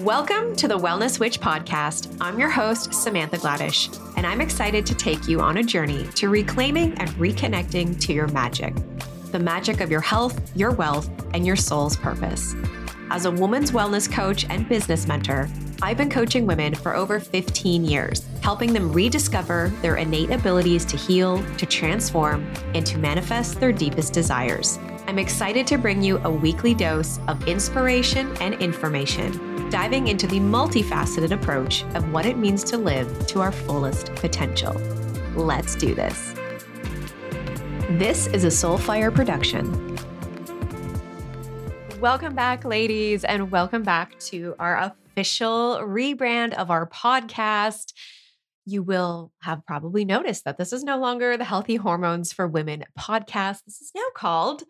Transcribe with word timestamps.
Welcome 0.00 0.56
to 0.56 0.66
the 0.66 0.76
Wellness 0.76 1.20
Witch 1.20 1.40
podcast. 1.40 2.16
I'm 2.20 2.36
your 2.36 2.50
host, 2.50 2.92
Samantha 2.92 3.38
Gladish, 3.38 3.88
and 4.16 4.26
I'm 4.26 4.40
excited 4.40 4.84
to 4.86 4.94
take 4.94 5.28
you 5.28 5.40
on 5.40 5.58
a 5.58 5.62
journey 5.62 6.08
to 6.16 6.28
reclaiming 6.30 6.98
and 6.98 7.08
reconnecting 7.10 8.00
to 8.00 8.12
your 8.12 8.26
magic 8.28 8.74
the 9.30 9.38
magic 9.38 9.80
of 9.80 9.92
your 9.92 10.00
health, 10.00 10.40
your 10.56 10.72
wealth, 10.72 11.08
and 11.32 11.46
your 11.46 11.54
soul's 11.54 11.96
purpose. 11.96 12.56
As 13.10 13.24
a 13.24 13.30
woman's 13.30 13.70
wellness 13.70 14.10
coach 14.10 14.44
and 14.50 14.68
business 14.68 15.06
mentor, 15.06 15.48
I've 15.80 15.96
been 15.96 16.10
coaching 16.10 16.44
women 16.44 16.74
for 16.74 16.96
over 16.96 17.20
15 17.20 17.84
years, 17.84 18.26
helping 18.42 18.72
them 18.72 18.92
rediscover 18.92 19.72
their 19.80 19.94
innate 19.96 20.30
abilities 20.30 20.84
to 20.86 20.96
heal, 20.96 21.44
to 21.56 21.66
transform, 21.66 22.44
and 22.74 22.84
to 22.86 22.98
manifest 22.98 23.60
their 23.60 23.72
deepest 23.72 24.12
desires. 24.12 24.78
I'm 25.06 25.18
excited 25.18 25.66
to 25.66 25.76
bring 25.76 26.02
you 26.02 26.16
a 26.24 26.30
weekly 26.30 26.72
dose 26.72 27.20
of 27.28 27.46
inspiration 27.46 28.34
and 28.38 28.54
information 28.54 29.68
diving 29.68 30.08
into 30.08 30.26
the 30.26 30.38
multifaceted 30.40 31.30
approach 31.30 31.84
of 31.94 32.10
what 32.10 32.24
it 32.24 32.38
means 32.38 32.64
to 32.64 32.78
live 32.78 33.26
to 33.26 33.42
our 33.42 33.52
fullest 33.52 34.14
potential. 34.14 34.72
Let's 35.36 35.74
do 35.76 35.94
this. 35.94 36.32
This 37.90 38.28
is 38.28 38.44
a 38.44 38.48
Soulfire 38.48 39.14
production. 39.14 39.98
Welcome 42.00 42.34
back, 42.34 42.64
ladies, 42.64 43.24
and 43.24 43.50
welcome 43.50 43.82
back 43.82 44.18
to 44.20 44.54
our 44.58 44.94
official 45.12 45.80
rebrand 45.82 46.54
of 46.54 46.70
our 46.70 46.88
podcast. 46.88 47.92
You 48.64 48.82
will 48.82 49.32
have 49.42 49.66
probably 49.66 50.06
noticed 50.06 50.46
that 50.46 50.56
this 50.56 50.72
is 50.72 50.82
no 50.82 50.96
longer 50.96 51.36
the 51.36 51.44
Healthy 51.44 51.76
Hormones 51.76 52.32
for 52.32 52.48
Women 52.48 52.84
podcast. 52.98 53.64
This 53.66 53.82
is 53.82 53.92
now 53.94 54.06
called 54.14 54.62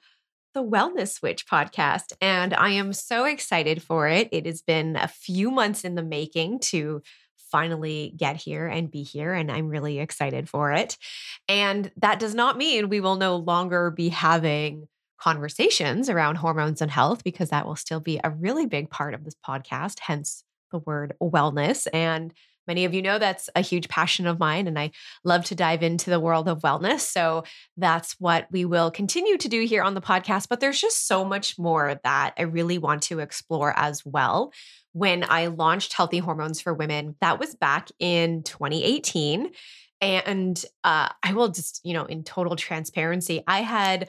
the 0.54 0.64
Wellness 0.64 1.20
Witch 1.20 1.46
podcast. 1.46 2.12
And 2.20 2.54
I 2.54 2.70
am 2.70 2.92
so 2.92 3.24
excited 3.24 3.82
for 3.82 4.08
it. 4.08 4.28
It 4.32 4.46
has 4.46 4.62
been 4.62 4.96
a 4.96 5.08
few 5.08 5.50
months 5.50 5.84
in 5.84 5.96
the 5.96 6.02
making 6.02 6.60
to 6.60 7.02
finally 7.50 8.14
get 8.16 8.36
here 8.36 8.66
and 8.66 8.90
be 8.90 9.02
here. 9.02 9.32
And 9.32 9.50
I'm 9.50 9.68
really 9.68 9.98
excited 9.98 10.48
for 10.48 10.72
it. 10.72 10.96
And 11.48 11.90
that 11.98 12.18
does 12.18 12.34
not 12.34 12.56
mean 12.56 12.88
we 12.88 13.00
will 13.00 13.16
no 13.16 13.36
longer 13.36 13.90
be 13.90 14.08
having 14.08 14.88
conversations 15.18 16.08
around 16.10 16.36
hormones 16.36 16.82
and 16.82 16.90
health, 16.90 17.22
because 17.24 17.50
that 17.50 17.66
will 17.66 17.76
still 17.76 18.00
be 18.00 18.20
a 18.22 18.30
really 18.30 18.66
big 18.66 18.90
part 18.90 19.14
of 19.14 19.24
this 19.24 19.36
podcast, 19.46 20.00
hence 20.00 20.44
the 20.70 20.78
word 20.78 21.14
wellness. 21.22 21.86
And 21.92 22.32
Many 22.66 22.84
of 22.84 22.94
you 22.94 23.02
know 23.02 23.18
that's 23.18 23.48
a 23.54 23.60
huge 23.60 23.88
passion 23.88 24.26
of 24.26 24.38
mine, 24.38 24.66
and 24.66 24.78
I 24.78 24.90
love 25.24 25.44
to 25.46 25.54
dive 25.54 25.82
into 25.82 26.10
the 26.10 26.20
world 26.20 26.48
of 26.48 26.60
wellness. 26.60 27.00
So 27.00 27.44
that's 27.76 28.16
what 28.18 28.46
we 28.50 28.64
will 28.64 28.90
continue 28.90 29.36
to 29.38 29.48
do 29.48 29.62
here 29.64 29.82
on 29.82 29.94
the 29.94 30.00
podcast. 30.00 30.48
But 30.48 30.60
there's 30.60 30.80
just 30.80 31.06
so 31.06 31.24
much 31.24 31.58
more 31.58 32.00
that 32.04 32.34
I 32.38 32.42
really 32.42 32.78
want 32.78 33.02
to 33.04 33.20
explore 33.20 33.76
as 33.76 34.04
well. 34.04 34.52
When 34.92 35.24
I 35.28 35.48
launched 35.48 35.92
Healthy 35.92 36.18
Hormones 36.18 36.60
for 36.60 36.72
Women, 36.72 37.16
that 37.20 37.38
was 37.38 37.54
back 37.54 37.88
in 37.98 38.42
2018. 38.44 39.50
And 40.00 40.64
uh, 40.84 41.08
I 41.22 41.32
will 41.32 41.48
just, 41.48 41.80
you 41.82 41.94
know, 41.94 42.04
in 42.04 42.24
total 42.24 42.56
transparency, 42.56 43.42
I 43.46 43.62
had 43.62 44.08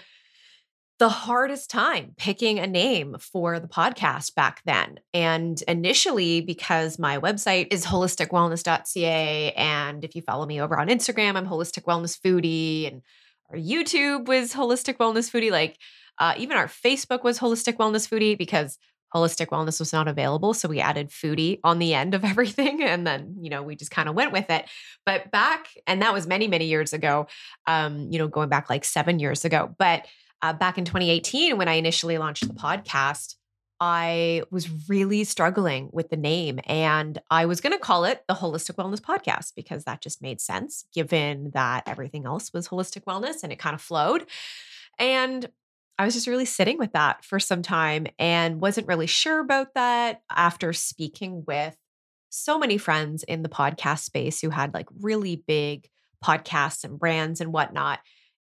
the 0.98 1.10
hardest 1.10 1.70
time 1.70 2.14
picking 2.18 2.58
a 2.58 2.68
name 2.68 3.18
for 3.20 3.60
the 3.60 3.68
podcast 3.68 4.34
back 4.34 4.62
then. 4.66 5.00
And 5.14 5.62
initially, 5.68 6.42
because 6.42 6.98
my 6.98 7.18
website 7.18 7.68
is 7.72 7.86
holisticwellness.ca. 7.86 9.52
And 9.52 10.06
if 10.06 10.16
you 10.16 10.22
follow 10.22 10.46
me 10.46 10.62
over 10.62 10.80
on 10.80 10.88
Instagram, 10.88 11.36
I'm 11.36 11.48
Holistic 11.48 11.84
Wellness 11.84 12.18
Foodie. 12.18 12.88
And 12.88 13.02
our 13.50 13.58
YouTube 13.58 14.28
was 14.28 14.54
Holistic 14.54 14.98
Wellness 14.98 15.30
Foodie. 15.30 15.52
Like, 15.52 15.78
uh, 16.18 16.34
even 16.38 16.56
our 16.56 16.68
Facebook 16.68 17.24
was 17.24 17.40
Holistic 17.40 17.76
Wellness 17.76 18.08
Foodie 18.08 18.38
because 18.38 18.78
holistic 19.14 19.48
wellness 19.48 19.80
was 19.80 19.94
not 19.94 20.08
available. 20.08 20.54
So 20.54 20.68
we 20.68 20.82
added 20.82 21.10
foodie 21.10 21.60
on 21.64 21.80
the 21.80 21.94
end 21.94 22.14
of 22.14 22.24
everything. 22.26 22.82
And 22.82 23.06
then, 23.06 23.36
you 23.42 23.50
know, 23.50 23.64
we 23.64 23.76
just 23.76 23.92
kind 23.92 24.10
of 24.10 24.16
went 24.16 24.32
with 24.32 24.50
it. 24.50 24.66
But 25.06 25.32
back, 25.32 25.68
and 25.88 26.02
that 26.02 26.14
was 26.14 26.28
many, 26.28 26.48
many 26.48 26.66
years 26.66 26.94
ago, 26.94 27.28
um, 27.68 28.10
you 28.12 28.20
know, 28.20 28.28
going 28.28 28.50
back 28.50 28.70
like 28.70 28.86
seven 28.86 29.20
years 29.20 29.46
ago. 29.46 29.74
But 29.78 30.06
uh, 30.46 30.54
back 30.54 30.78
in 30.78 30.86
2018 30.86 31.58
when 31.58 31.68
I 31.68 31.74
initially 31.74 32.20
launched 32.20 32.48
the 32.48 32.54
podcast, 32.54 33.36
I 33.80 34.44
was 34.52 34.70
really 34.88 35.24
struggling 35.24 35.90
with 35.92 36.10
the 36.10 36.18
name 36.18 36.60
and 36.66 37.20
I 37.32 37.48
was 37.48 37.62
going 37.62 37.74
to 37.74 37.80
call 37.80 38.06
it 38.06 38.24
the 38.28 38.36
Holistic 38.36 38.76
Wellness 38.76 39.02
Podcast 39.02 39.54
because 39.56 39.86
that 39.86 40.02
just 40.02 40.22
made 40.22 40.40
sense 40.40 40.86
given 40.94 41.52
that 41.56 41.84
everything 41.88 42.26
else 42.26 42.54
was 42.54 42.68
holistic 42.68 43.06
wellness 43.06 43.44
and 43.44 43.52
it 43.52 43.58
kind 43.58 43.74
of 43.74 43.82
flowed. 43.82 44.28
And 45.00 45.50
I 45.98 46.06
was 46.06 46.14
just 46.14 46.28
really 46.28 46.46
sitting 46.46 46.78
with 46.78 46.94
that 46.94 47.26
for 47.26 47.40
some 47.40 47.64
time 47.64 48.06
and 48.20 48.62
wasn't 48.62 48.88
really 48.88 49.08
sure 49.08 49.40
about 49.40 49.74
that 49.74 50.22
after 50.30 50.74
speaking 50.74 51.44
with 51.48 51.76
so 52.30 52.60
many 52.60 52.78
friends 52.78 53.24
in 53.24 53.42
the 53.42 53.50
podcast 53.50 54.04
space 54.04 54.42
who 54.42 54.52
had 54.52 54.76
like 54.76 54.88
really 55.02 55.44
big 55.48 55.90
podcasts 56.24 56.84
and 56.84 57.00
brands 57.00 57.42
and 57.42 57.52
whatnot. 57.52 58.00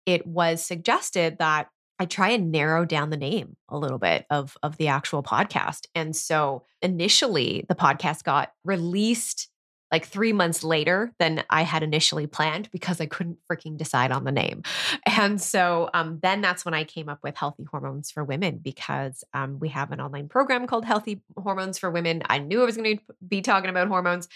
It 0.07 0.25
was 0.25 0.63
suggested 0.63 1.38
that 1.38 1.68
I 2.01 2.06
try 2.06 2.29
and 2.29 2.51
narrow 2.51 2.84
down 2.84 3.12
the 3.12 3.16
name 3.17 3.56
a 3.69 3.78
little 3.78 4.00
bit 4.00 4.25
of 4.31 4.57
of 4.63 4.75
the 4.78 4.88
actual 4.88 5.22
podcast. 5.22 5.85
And 5.94 6.16
so 6.16 6.63
initially 6.81 7.63
the 7.69 7.75
podcast 7.75 8.23
got 8.23 8.53
released 8.66 9.50
like 9.91 10.07
3 10.07 10.34
months 10.34 10.63
later 10.63 11.12
than 11.19 11.44
I 11.51 11.62
had 11.62 11.84
initially 11.84 12.25
planned 12.25 12.72
because 12.72 13.00
I 13.00 13.06
couldn't 13.06 13.38
freaking 13.51 13.78
decide 13.78 14.12
on 14.12 14.23
the 14.23 14.31
name. 14.31 14.63
And 15.06 15.39
so 15.39 15.91
um, 15.94 16.19
then 16.23 16.41
that's 16.41 16.66
when 16.66 16.73
I 16.73 16.85
came 16.85 17.07
up 17.07 17.19
with 17.22 17.38
Healthy 17.38 17.66
Hormones 17.69 18.09
for 18.09 18.23
Women 18.23 18.57
because 18.57 19.23
um, 19.35 19.59
we 19.59 19.69
have 19.69 19.91
an 19.91 20.01
online 20.01 20.28
program 20.28 20.66
called 20.66 20.85
Healthy 20.85 21.22
Hormones 21.38 21.78
for 21.78 21.91
Women. 21.91 22.23
I 22.25 22.39
knew 22.39 22.63
I 22.63 22.66
was 22.66 22.78
going 22.78 22.97
to 22.97 23.03
be 23.28 23.41
talking 23.41 23.69
about 23.69 23.89
hormones. 23.89 24.28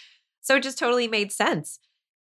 So 0.42 0.58
it 0.58 0.64
just 0.64 0.78
totally 0.78 1.08
made 1.08 1.32
sense. 1.32 1.80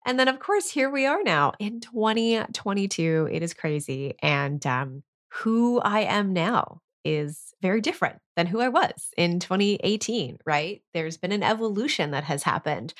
And 0.05 0.19
then, 0.19 0.27
of 0.27 0.39
course, 0.39 0.69
here 0.69 0.91
we 0.91 1.07
are 1.07 1.23
now 1.23 1.53
in 1.59 1.79
2022. 1.79 3.29
It 3.31 3.41
is 3.41 3.55
crazy. 3.55 4.13
And 4.21 4.63
um, 4.67 5.03
who 5.31 5.79
I 5.79 6.01
am 6.01 6.33
now 6.33 6.81
is 7.03 7.53
very 7.61 7.81
different 7.81 8.19
than 8.35 8.47
who 8.47 8.59
I 8.59 8.69
was 8.69 9.09
in 9.17 9.39
2018, 9.39 10.37
right? 10.45 10.81
There's 10.93 11.17
been 11.17 11.31
an 11.31 11.43
evolution 11.43 12.11
that 12.11 12.23
has 12.25 12.43
happened. 12.43 12.93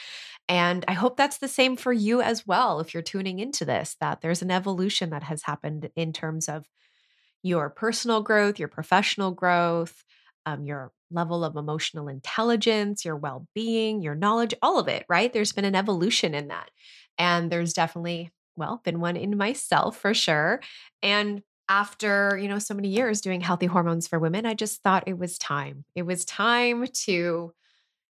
And 0.50 0.86
I 0.88 0.94
hope 0.94 1.18
that's 1.18 1.40
the 1.40 1.48
same 1.48 1.78
for 1.78 1.94
you 1.94 2.22
as 2.22 2.48
well. 2.48 2.80
If 2.80 2.94
you're 2.94 3.04
tuning 3.04 3.40
into 3.40 3.66
this, 3.66 3.96
that 4.02 4.22
there's 4.22 4.42
an 4.42 4.52
evolution 4.52 5.12
that 5.12 5.24
has 5.24 5.44
happened 5.44 5.90
in 5.96 6.14
terms 6.14 6.50
of 6.50 6.66
your 7.44 7.70
personal 7.70 8.22
growth, 8.22 8.60
your 8.60 8.68
professional 8.68 9.32
growth, 9.32 10.04
um, 10.46 10.64
your 10.64 10.92
level 11.12 11.44
of 11.44 11.56
emotional 11.56 12.08
intelligence, 12.08 13.04
your 13.04 13.16
well 13.16 13.48
being, 13.54 14.02
your 14.02 14.16
knowledge, 14.16 14.54
all 14.62 14.80
of 14.80 14.88
it, 14.88 15.06
right? 15.10 15.32
There's 15.34 15.52
been 15.52 15.66
an 15.66 15.76
evolution 15.76 16.34
in 16.34 16.48
that. 16.50 16.70
And 17.18 17.52
there's 17.52 17.74
definitely, 17.74 18.32
well, 18.56 18.82
been 18.84 19.00
one 19.00 19.18
in 19.18 19.38
myself 19.38 19.98
for 19.98 20.14
sure. 20.14 20.62
And 21.04 21.42
after, 21.72 22.38
you 22.38 22.50
know, 22.50 22.60
so 22.60 22.74
many 22.74 22.90
years 22.90 23.22
doing 23.22 23.40
healthy 23.40 23.66
hormones 23.66 24.06
for 24.06 24.20
women, 24.20 24.46
I 24.46 24.54
just 24.54 24.84
thought 24.84 25.08
it 25.08 25.18
was 25.18 25.38
time. 25.38 25.86
It 25.96 26.02
was 26.02 26.26
time 26.26 26.86
to 27.06 27.54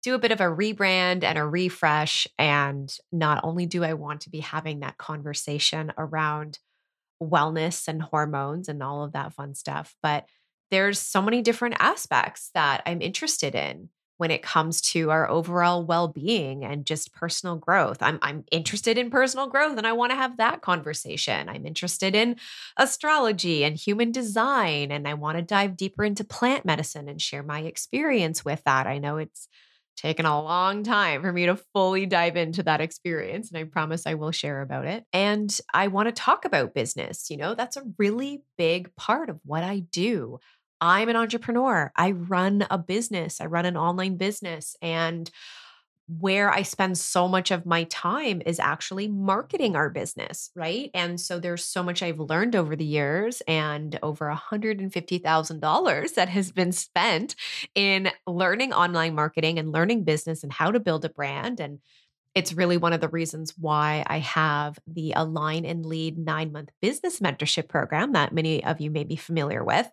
do 0.02 0.14
a 0.14 0.18
bit 0.18 0.32
of 0.32 0.40
a 0.40 0.44
rebrand 0.44 1.22
and 1.22 1.38
a 1.38 1.46
refresh. 1.46 2.26
And 2.36 2.92
not 3.12 3.44
only 3.44 3.66
do 3.66 3.84
I 3.84 3.94
want 3.94 4.22
to 4.22 4.30
be 4.30 4.40
having 4.40 4.80
that 4.80 4.98
conversation 4.98 5.92
around 5.96 6.58
wellness 7.22 7.86
and 7.86 8.02
hormones 8.02 8.68
and 8.68 8.82
all 8.82 9.04
of 9.04 9.12
that 9.12 9.32
fun 9.32 9.54
stuff, 9.54 9.94
but 10.02 10.26
there's 10.72 10.98
so 10.98 11.22
many 11.22 11.40
different 11.40 11.76
aspects 11.78 12.50
that 12.54 12.82
I'm 12.84 13.00
interested 13.00 13.54
in 13.54 13.88
when 14.16 14.30
it 14.30 14.42
comes 14.42 14.80
to 14.80 15.10
our 15.10 15.28
overall 15.28 15.84
well-being 15.84 16.64
and 16.64 16.86
just 16.86 17.12
personal 17.12 17.56
growth. 17.56 17.98
I'm 18.00 18.18
I'm 18.22 18.44
interested 18.50 18.96
in 18.98 19.10
personal 19.10 19.48
growth 19.48 19.76
and 19.76 19.86
I 19.86 19.92
want 19.92 20.10
to 20.12 20.16
have 20.16 20.36
that 20.36 20.62
conversation. 20.62 21.48
I'm 21.48 21.66
interested 21.66 22.14
in 22.14 22.36
astrology 22.76 23.64
and 23.64 23.76
human 23.76 24.12
design 24.12 24.90
and 24.92 25.08
I 25.08 25.14
want 25.14 25.38
to 25.38 25.42
dive 25.42 25.76
deeper 25.76 26.04
into 26.04 26.24
plant 26.24 26.64
medicine 26.64 27.08
and 27.08 27.20
share 27.20 27.42
my 27.42 27.60
experience 27.60 28.44
with 28.44 28.62
that. 28.64 28.86
I 28.86 28.98
know 28.98 29.16
it's 29.16 29.48
taken 29.96 30.26
a 30.26 30.42
long 30.42 30.82
time 30.82 31.22
for 31.22 31.32
me 31.32 31.46
to 31.46 31.56
fully 31.72 32.04
dive 32.06 32.36
into 32.36 32.62
that 32.64 32.80
experience 32.80 33.50
and 33.50 33.58
I 33.58 33.64
promise 33.64 34.06
I 34.06 34.14
will 34.14 34.32
share 34.32 34.60
about 34.60 34.86
it. 34.86 35.04
And 35.12 35.56
I 35.72 35.86
want 35.88 36.08
to 36.08 36.12
talk 36.12 36.44
about 36.44 36.74
business, 36.74 37.30
you 37.30 37.36
know, 37.36 37.54
that's 37.54 37.76
a 37.76 37.84
really 37.98 38.42
big 38.58 38.94
part 38.96 39.30
of 39.30 39.38
what 39.44 39.62
I 39.62 39.80
do. 39.80 40.38
I'm 40.84 41.08
an 41.08 41.16
entrepreneur. 41.16 41.90
I 41.96 42.10
run 42.10 42.66
a 42.70 42.76
business, 42.76 43.40
I 43.40 43.46
run 43.46 43.64
an 43.64 43.76
online 43.76 44.16
business. 44.16 44.76
And 44.82 45.30
where 46.06 46.52
I 46.52 46.60
spend 46.60 46.98
so 46.98 47.26
much 47.26 47.50
of 47.50 47.64
my 47.64 47.84
time 47.84 48.42
is 48.44 48.60
actually 48.60 49.08
marketing 49.08 49.74
our 49.74 49.88
business, 49.88 50.50
right? 50.54 50.90
And 50.92 51.18
so 51.18 51.38
there's 51.38 51.64
so 51.64 51.82
much 51.82 52.02
I've 52.02 52.20
learned 52.20 52.54
over 52.54 52.76
the 52.76 52.84
years 52.84 53.40
and 53.48 53.98
over 54.02 54.26
$150,000 54.28 56.14
that 56.14 56.28
has 56.28 56.52
been 56.52 56.72
spent 56.72 57.36
in 57.74 58.10
learning 58.26 58.74
online 58.74 59.14
marketing 59.14 59.58
and 59.58 59.72
learning 59.72 60.04
business 60.04 60.42
and 60.42 60.52
how 60.52 60.70
to 60.70 60.78
build 60.78 61.06
a 61.06 61.08
brand 61.08 61.58
and 61.58 61.78
it's 62.34 62.52
really 62.52 62.76
one 62.76 62.92
of 62.92 63.00
the 63.00 63.08
reasons 63.08 63.54
why 63.56 64.02
I 64.06 64.18
have 64.18 64.78
the 64.86 65.12
Align 65.14 65.64
and 65.64 65.86
Lead 65.86 66.18
nine 66.18 66.50
month 66.52 66.70
business 66.82 67.20
mentorship 67.20 67.68
program 67.68 68.12
that 68.12 68.32
many 68.32 68.64
of 68.64 68.80
you 68.80 68.90
may 68.90 69.04
be 69.04 69.16
familiar 69.16 69.62
with. 69.62 69.88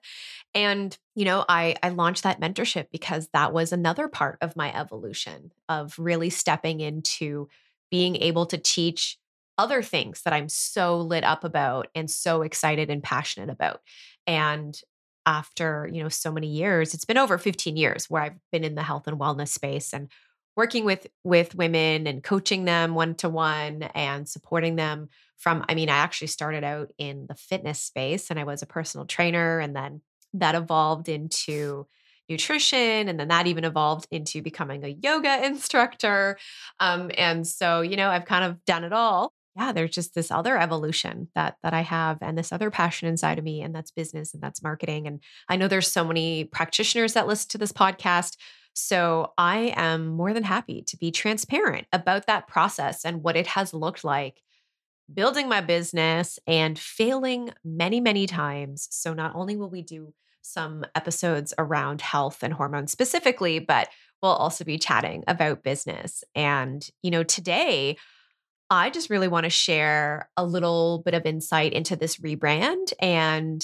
And, 0.56 0.98
you 1.16 1.26
know, 1.26 1.46
I, 1.48 1.76
I 1.84 1.90
launched 1.90 2.24
that 2.24 2.42
mentorship 2.42 2.88
because 2.92 3.30
that 3.34 3.54
was 3.54 3.72
another 3.72 4.08
part 4.08 4.38
of 4.42 4.56
my 4.56 4.76
evolution 4.76 5.52
of 5.70 5.98
really 6.00 6.32
stepping 6.32 6.80
into 6.80 7.48
being 7.92 8.16
able 8.16 8.48
to 8.48 8.58
teach 8.58 9.18
other 9.58 9.84
things 9.84 10.24
that 10.24 10.34
I'm 10.34 10.50
so 10.50 10.98
lit 10.98 11.24
up 11.24 11.44
about 11.44 11.90
and 11.94 12.10
so 12.10 12.42
excited 12.42 12.90
and 12.90 13.04
passionate 13.04 13.50
about. 13.50 13.82
And 14.26 14.80
after, 15.28 15.88
you 15.92 16.02
know, 16.02 16.10
so 16.10 16.32
many 16.32 16.48
years, 16.48 16.96
it's 16.96 17.06
been 17.06 17.18
over 17.18 17.38
15 17.38 17.78
years 17.78 18.10
where 18.10 18.24
I've 18.24 18.40
been 18.52 18.64
in 18.64 18.74
the 18.74 18.82
health 18.82 19.08
and 19.08 19.20
wellness 19.20 19.50
space 19.50 19.94
and 19.94 20.10
working 20.56 20.86
with 20.86 21.07
with 21.24 21.56
women 21.56 22.07
and 22.07 22.24
coaching 22.24 22.65
them 22.65 22.95
one 22.95 23.15
to 23.15 23.30
one 23.30 23.83
and 23.95 24.27
supporting 24.27 24.75
them 24.75 25.09
from 25.38 25.65
I 25.68 25.75
mean 25.75 25.89
I 25.89 25.98
actually 25.98 26.27
started 26.27 26.63
out 26.63 26.92
in 26.98 27.25
the 27.27 27.36
fitness 27.36 27.80
space 27.80 28.30
and 28.30 28.39
I 28.39 28.44
was 28.44 28.62
a 28.62 28.68
personal 28.68 29.06
trainer 29.06 29.59
and 29.59 29.75
then 29.75 30.01
that 30.33 30.56
evolved 30.56 31.09
into 31.09 31.88
nutrition 32.30 33.09
and 33.09 33.19
then 33.19 33.27
that 33.27 33.48
even 33.48 33.65
evolved 33.65 34.07
into 34.12 34.42
becoming 34.42 34.86
a 34.86 34.95
yoga 35.01 35.45
instructor 35.45 36.38
um, 36.80 37.12
and 37.18 37.45
so 37.45 37.81
you 37.81 37.97
know 37.97 38.09
i've 38.09 38.25
kind 38.25 38.45
of 38.45 38.63
done 38.65 38.83
it 38.83 38.94
all. 38.94 39.33
Yeah 39.57 39.74
there's 39.74 39.92
just 39.92 40.15
this 40.15 40.31
other 40.31 40.57
evolution 40.57 41.27
that 41.36 41.57
that 41.62 41.74
i 41.74 41.81
have 41.81 42.19
and 42.21 42.38
this 42.38 42.54
other 42.54 42.71
passion 42.71 43.09
inside 43.09 43.38
of 43.38 43.44
me 43.44 43.62
and 43.62 43.75
that's 43.75 43.92
business 43.92 44.33
and 44.33 44.42
that's 44.42 44.63
marketing 44.63 45.07
and 45.07 45.21
i 45.50 45.57
know 45.57 45.68
there's 45.68 45.92
so 45.92 46.06
many 46.06 46.45
practitioners 46.45 47.13
that 47.13 47.27
listen 47.27 47.50
to 47.50 47.57
this 47.57 47.74
podcast 47.74 48.38
so 48.73 49.33
I 49.38 49.73
am 49.75 50.07
more 50.07 50.33
than 50.33 50.44
happy 50.44 50.81
to 50.83 50.97
be 50.97 51.12
transparent 51.12 51.88
about 51.91 52.27
that 52.27 52.47
process 52.47 53.06
and 53.06 53.23
what 53.23 53.35
it 53.35 53.47
has 53.47 53.73
looked 53.73 54.03
like 54.03 54.41
building 55.13 55.50
my 55.50 55.62
business 55.62 56.39
and 56.47 56.79
failing 56.79 57.51
many, 57.63 58.00
many 58.00 58.27
times. 58.27 58.88
So 58.91 59.13
not 59.13 59.35
only 59.35 59.57
will 59.57 59.69
we 59.69 59.81
do 59.81 60.13
some 60.41 60.85
episodes 60.95 61.53
around 61.57 62.01
health 62.01 62.44
and 62.44 62.53
hormones 62.53 62.91
specifically, 62.91 63.59
but 63.59 63.89
we'll 64.21 64.31
also 64.31 64.63
be 64.63 64.77
chatting 64.77 65.23
about 65.27 65.63
business. 65.63 66.23
And, 66.35 66.88
you 67.03 67.12
know, 67.12 67.23
today, 67.23 67.97
I 68.69 68.89
just 68.89 69.09
really 69.09 69.27
want 69.27 69.44
to 69.44 69.50
share 69.50 70.29
a 70.38 70.45
little 70.45 71.01
bit 71.03 71.13
of 71.13 71.25
insight 71.25 71.73
into 71.73 71.95
this 71.95 72.18
rebrand 72.18 72.94
and 73.00 73.63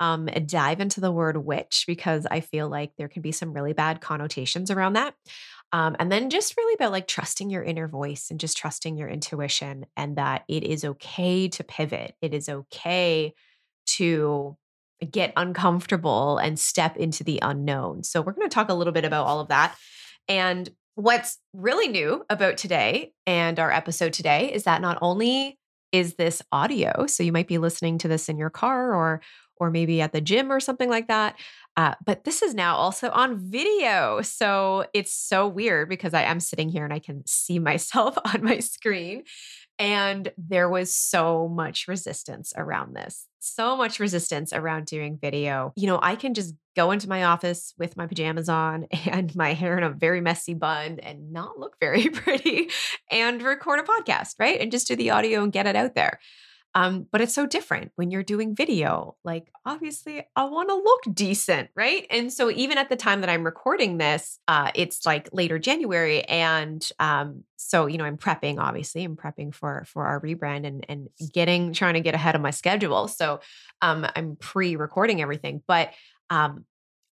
um, 0.00 0.26
dive 0.46 0.80
into 0.80 1.00
the 1.00 1.12
word 1.12 1.36
witch 1.36 1.84
because 1.86 2.26
I 2.30 2.40
feel 2.40 2.68
like 2.68 2.92
there 2.96 3.08
can 3.08 3.22
be 3.22 3.32
some 3.32 3.52
really 3.52 3.72
bad 3.72 4.00
connotations 4.00 4.70
around 4.70 4.94
that. 4.94 5.14
Um, 5.72 5.96
and 5.98 6.10
then 6.10 6.30
just 6.30 6.56
really 6.56 6.74
about 6.74 6.92
like 6.92 7.06
trusting 7.06 7.50
your 7.50 7.62
inner 7.62 7.88
voice 7.88 8.28
and 8.30 8.40
just 8.40 8.56
trusting 8.56 8.96
your 8.96 9.08
intuition 9.08 9.86
and 9.96 10.16
that 10.16 10.44
it 10.48 10.64
is 10.64 10.84
okay 10.84 11.48
to 11.48 11.64
pivot. 11.64 12.14
It 12.22 12.32
is 12.32 12.48
okay 12.48 13.34
to 13.96 14.56
get 15.10 15.32
uncomfortable 15.36 16.38
and 16.38 16.58
step 16.58 16.96
into 16.96 17.22
the 17.22 17.38
unknown. 17.42 18.02
So, 18.02 18.22
we're 18.22 18.32
going 18.32 18.48
to 18.48 18.54
talk 18.54 18.68
a 18.68 18.74
little 18.74 18.92
bit 18.92 19.04
about 19.04 19.26
all 19.26 19.40
of 19.40 19.48
that. 19.48 19.76
And 20.26 20.68
what's 20.94 21.38
really 21.52 21.88
new 21.88 22.24
about 22.28 22.56
today 22.56 23.12
and 23.26 23.60
our 23.60 23.70
episode 23.70 24.12
today 24.12 24.52
is 24.52 24.64
that 24.64 24.82
not 24.82 24.98
only 25.00 25.58
is 25.92 26.14
this 26.16 26.42
audio, 26.50 27.06
so 27.06 27.22
you 27.22 27.32
might 27.32 27.48
be 27.48 27.58
listening 27.58 27.98
to 27.98 28.08
this 28.08 28.28
in 28.28 28.36
your 28.36 28.50
car 28.50 28.94
or 28.94 29.22
or 29.60 29.70
maybe 29.70 30.00
at 30.00 30.12
the 30.12 30.20
gym 30.20 30.50
or 30.50 30.60
something 30.60 30.88
like 30.88 31.08
that. 31.08 31.36
Uh, 31.76 31.94
but 32.04 32.24
this 32.24 32.42
is 32.42 32.54
now 32.54 32.74
also 32.74 33.08
on 33.10 33.38
video. 33.38 34.20
So 34.22 34.86
it's 34.92 35.12
so 35.12 35.46
weird 35.46 35.88
because 35.88 36.12
I 36.12 36.22
am 36.22 36.40
sitting 36.40 36.68
here 36.68 36.84
and 36.84 36.92
I 36.92 36.98
can 36.98 37.22
see 37.24 37.60
myself 37.60 38.18
on 38.34 38.42
my 38.42 38.58
screen. 38.58 39.22
And 39.78 40.32
there 40.36 40.68
was 40.68 40.92
so 40.92 41.48
much 41.48 41.86
resistance 41.86 42.52
around 42.56 42.96
this, 42.96 43.28
so 43.38 43.76
much 43.76 44.00
resistance 44.00 44.52
around 44.52 44.86
doing 44.86 45.18
video. 45.20 45.72
You 45.76 45.86
know, 45.86 46.00
I 46.02 46.16
can 46.16 46.34
just 46.34 46.52
go 46.74 46.90
into 46.90 47.08
my 47.08 47.24
office 47.24 47.74
with 47.78 47.96
my 47.96 48.08
pajamas 48.08 48.48
on 48.48 48.84
and 49.06 49.34
my 49.36 49.52
hair 49.52 49.78
in 49.78 49.84
a 49.84 49.90
very 49.90 50.20
messy 50.20 50.54
bun 50.54 50.98
and 51.00 51.32
not 51.32 51.60
look 51.60 51.76
very 51.80 52.08
pretty 52.08 52.70
and 53.08 53.40
record 53.40 53.78
a 53.78 53.84
podcast, 53.84 54.34
right? 54.40 54.60
And 54.60 54.72
just 54.72 54.88
do 54.88 54.96
the 54.96 55.10
audio 55.10 55.44
and 55.44 55.52
get 55.52 55.66
it 55.66 55.76
out 55.76 55.94
there. 55.94 56.18
Um, 56.74 57.06
but 57.10 57.20
it's 57.20 57.34
so 57.34 57.46
different 57.46 57.92
when 57.96 58.10
you're 58.10 58.22
doing 58.22 58.54
video. 58.54 59.16
Like, 59.24 59.50
obviously, 59.64 60.22
I 60.36 60.44
want 60.44 60.68
to 60.68 60.74
look 60.74 61.14
decent, 61.14 61.70
right? 61.74 62.06
And 62.10 62.32
so, 62.32 62.50
even 62.50 62.78
at 62.78 62.88
the 62.88 62.96
time 62.96 63.22
that 63.22 63.30
I'm 63.30 63.44
recording 63.44 63.98
this, 63.98 64.38
uh, 64.48 64.70
it's 64.74 65.06
like 65.06 65.28
later 65.32 65.58
January, 65.58 66.22
and 66.24 66.86
um, 66.98 67.44
so 67.56 67.86
you 67.86 67.98
know, 67.98 68.04
I'm 68.04 68.18
prepping. 68.18 68.58
Obviously, 68.58 69.02
I'm 69.04 69.16
prepping 69.16 69.54
for 69.54 69.84
for 69.86 70.06
our 70.06 70.20
rebrand 70.20 70.66
and 70.66 70.84
and 70.88 71.08
getting 71.32 71.72
trying 71.72 71.94
to 71.94 72.00
get 72.00 72.14
ahead 72.14 72.34
of 72.34 72.40
my 72.42 72.50
schedule. 72.50 73.08
So, 73.08 73.40
um, 73.82 74.06
I'm 74.14 74.36
pre-recording 74.36 75.22
everything, 75.22 75.62
but 75.66 75.92
um, 76.30 76.64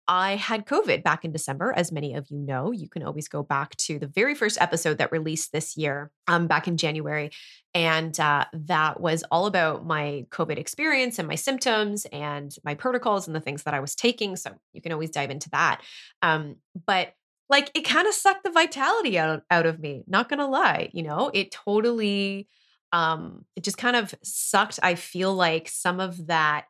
I 0.07 0.35
had 0.35 0.65
COVID 0.65 1.03
back 1.03 1.25
in 1.25 1.31
December, 1.31 1.73
as 1.75 1.91
many 1.91 2.13
of 2.13 2.29
you 2.29 2.37
know. 2.37 2.71
You 2.71 2.87
can 2.87 3.03
always 3.03 3.27
go 3.27 3.41
back 3.41 3.75
to 3.77 3.97
the 3.97 4.07
very 4.07 4.35
first 4.35 4.59
episode 4.61 4.99
that 4.99 5.11
released 5.11 5.51
this 5.51 5.75
year, 5.75 6.11
um, 6.27 6.47
back 6.47 6.67
in 6.67 6.77
January. 6.77 7.31
And 7.73 8.17
uh, 8.19 8.45
that 8.53 8.99
was 8.99 9.23
all 9.31 9.47
about 9.47 9.85
my 9.85 10.25
COVID 10.29 10.57
experience 10.57 11.17
and 11.17 11.27
my 11.27 11.35
symptoms 11.35 12.05
and 12.11 12.55
my 12.63 12.75
protocols 12.75 13.27
and 13.27 13.35
the 13.35 13.41
things 13.41 13.63
that 13.63 13.73
I 13.73 13.79
was 13.79 13.95
taking. 13.95 14.35
So 14.35 14.51
you 14.73 14.81
can 14.81 14.91
always 14.91 15.09
dive 15.09 15.31
into 15.31 15.49
that. 15.49 15.81
Um, 16.21 16.57
but 16.85 17.13
like 17.49 17.71
it 17.73 17.81
kind 17.81 18.07
of 18.07 18.13
sucked 18.13 18.43
the 18.43 18.51
vitality 18.51 19.17
out, 19.17 19.43
out 19.49 19.65
of 19.65 19.79
me, 19.79 20.03
not 20.07 20.29
gonna 20.29 20.47
lie. 20.47 20.89
You 20.93 21.03
know, 21.03 21.31
it 21.33 21.51
totally, 21.51 22.47
um, 22.91 23.45
it 23.55 23.63
just 23.63 23.77
kind 23.77 23.95
of 23.95 24.13
sucked. 24.23 24.79
I 24.81 24.95
feel 24.95 25.33
like 25.33 25.67
some 25.67 25.99
of 25.99 26.27
that 26.27 26.65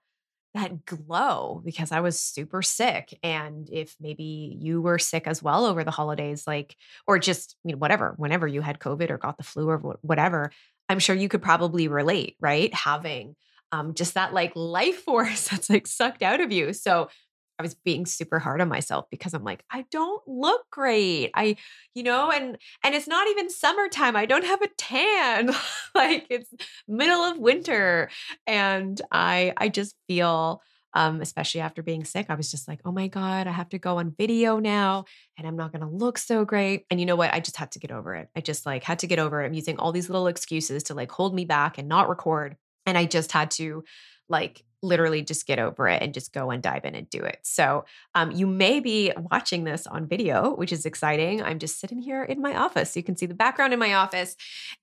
that 0.55 0.85
glow 0.85 1.61
because 1.63 1.91
I 1.91 1.99
was 1.99 2.19
super 2.19 2.61
sick. 2.61 3.17
And 3.21 3.69
if 3.71 3.95
maybe 3.99 4.57
you 4.59 4.81
were 4.81 4.97
sick 4.97 5.27
as 5.27 5.43
well 5.43 5.65
over 5.65 5.83
the 5.83 5.91
holidays, 5.91 6.45
like, 6.47 6.75
or 7.05 7.19
just, 7.19 7.55
you 7.63 7.73
know, 7.73 7.77
whatever, 7.77 8.15
whenever 8.17 8.47
you 8.47 8.61
had 8.61 8.79
COVID 8.79 9.11
or 9.11 9.17
got 9.17 9.37
the 9.37 9.43
flu 9.43 9.69
or 9.69 9.77
whatever, 10.01 10.51
I'm 10.89 10.99
sure 10.99 11.15
you 11.15 11.29
could 11.29 11.41
probably 11.41 11.87
relate, 11.87 12.35
right? 12.39 12.73
Having 12.73 13.35
um, 13.71 13.93
just 13.93 14.13
that 14.13 14.33
like 14.33 14.53
life 14.55 15.03
force 15.03 15.47
that's 15.49 15.69
like 15.69 15.87
sucked 15.87 16.23
out 16.23 16.41
of 16.41 16.51
you. 16.51 16.73
So 16.73 17.09
I 17.57 17.63
was 17.63 17.73
being 17.73 18.05
super 18.05 18.39
hard 18.39 18.61
on 18.61 18.69
myself 18.69 19.05
because 19.09 19.33
I'm 19.33 19.43
like, 19.43 19.63
I 19.71 19.85
don't 19.91 20.21
look 20.27 20.63
great. 20.71 21.31
I, 21.33 21.55
you 21.93 22.03
know, 22.03 22.31
and 22.31 22.57
and 22.83 22.95
it's 22.95 23.07
not 23.07 23.27
even 23.29 23.49
summertime. 23.49 24.15
I 24.15 24.25
don't 24.25 24.45
have 24.45 24.61
a 24.61 24.67
tan. 24.77 25.51
like 25.95 26.27
it's 26.29 26.53
middle 26.87 27.21
of 27.21 27.37
winter. 27.37 28.09
And 28.45 29.01
I 29.11 29.53
I 29.57 29.69
just 29.69 29.95
feel 30.07 30.61
um, 30.95 31.19
especially 31.19 31.59
after 31.59 31.83
being 31.83 32.05
sick, 32.05 32.27
I 32.29 32.35
was 32.35 32.49
just 32.49 32.69
like, 32.69 32.79
oh 32.85 32.91
my 32.91 33.07
God, 33.07 33.47
I 33.47 33.51
have 33.51 33.67
to 33.69 33.77
go 33.77 33.99
on 33.99 34.15
video 34.17 34.59
now 34.59 35.03
and 35.37 35.45
I'm 35.45 35.57
not 35.57 35.73
going 35.73 35.81
to 35.81 35.93
look 35.93 36.17
so 36.17 36.45
great. 36.45 36.85
And 36.89 37.01
you 37.01 37.05
know 37.05 37.17
what? 37.17 37.33
I 37.33 37.41
just 37.41 37.57
had 37.57 37.71
to 37.73 37.79
get 37.79 37.91
over 37.91 38.15
it. 38.15 38.29
I 38.33 38.39
just 38.39 38.65
like 38.65 38.83
had 38.83 38.99
to 38.99 39.07
get 39.07 39.19
over 39.19 39.43
it. 39.43 39.45
I'm 39.45 39.53
using 39.53 39.77
all 39.77 39.91
these 39.91 40.09
little 40.09 40.27
excuses 40.27 40.83
to 40.83 40.93
like 40.93 41.11
hold 41.11 41.35
me 41.35 41.43
back 41.43 41.77
and 41.77 41.89
not 41.89 42.07
record. 42.07 42.55
And 42.85 42.97
I 42.97 43.05
just 43.05 43.33
had 43.33 43.51
to 43.51 43.83
like 44.29 44.63
literally 44.81 45.23
just 45.23 45.47
get 45.47 45.59
over 45.59 45.87
it 45.87 46.01
and 46.01 46.13
just 46.13 46.31
go 46.31 46.51
and 46.51 46.61
dive 46.61 46.85
in 46.85 46.95
and 46.95 47.09
do 47.09 47.23
it. 47.23 47.39
So 47.41 47.85
um, 48.13 48.31
you 48.31 48.45
may 48.45 48.79
be 48.79 49.11
watching 49.31 49.63
this 49.63 49.87
on 49.87 50.07
video, 50.07 50.55
which 50.55 50.71
is 50.71 50.85
exciting. 50.85 51.41
I'm 51.41 51.59
just 51.59 51.79
sitting 51.79 52.01
here 52.01 52.23
in 52.23 52.41
my 52.41 52.55
office. 52.55 52.95
You 52.95 53.03
can 53.03 53.17
see 53.17 53.25
the 53.25 53.33
background 53.33 53.73
in 53.73 53.79
my 53.79 53.95
office. 53.95 54.35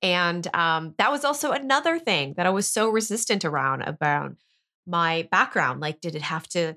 And 0.03 0.47
um, 0.55 0.95
that 0.99 1.11
was 1.11 1.25
also 1.25 1.53
another 1.53 1.99
thing 1.99 2.35
that 2.37 2.47
I 2.47 2.51
was 2.51 2.67
so 2.67 2.89
resistant 2.89 3.45
around 3.45 3.83
about 3.83 4.37
my 4.87 5.29
background. 5.31 5.81
Like, 5.81 6.01
did 6.01 6.17
it 6.17 6.23
have 6.23 6.49
to, 6.49 6.75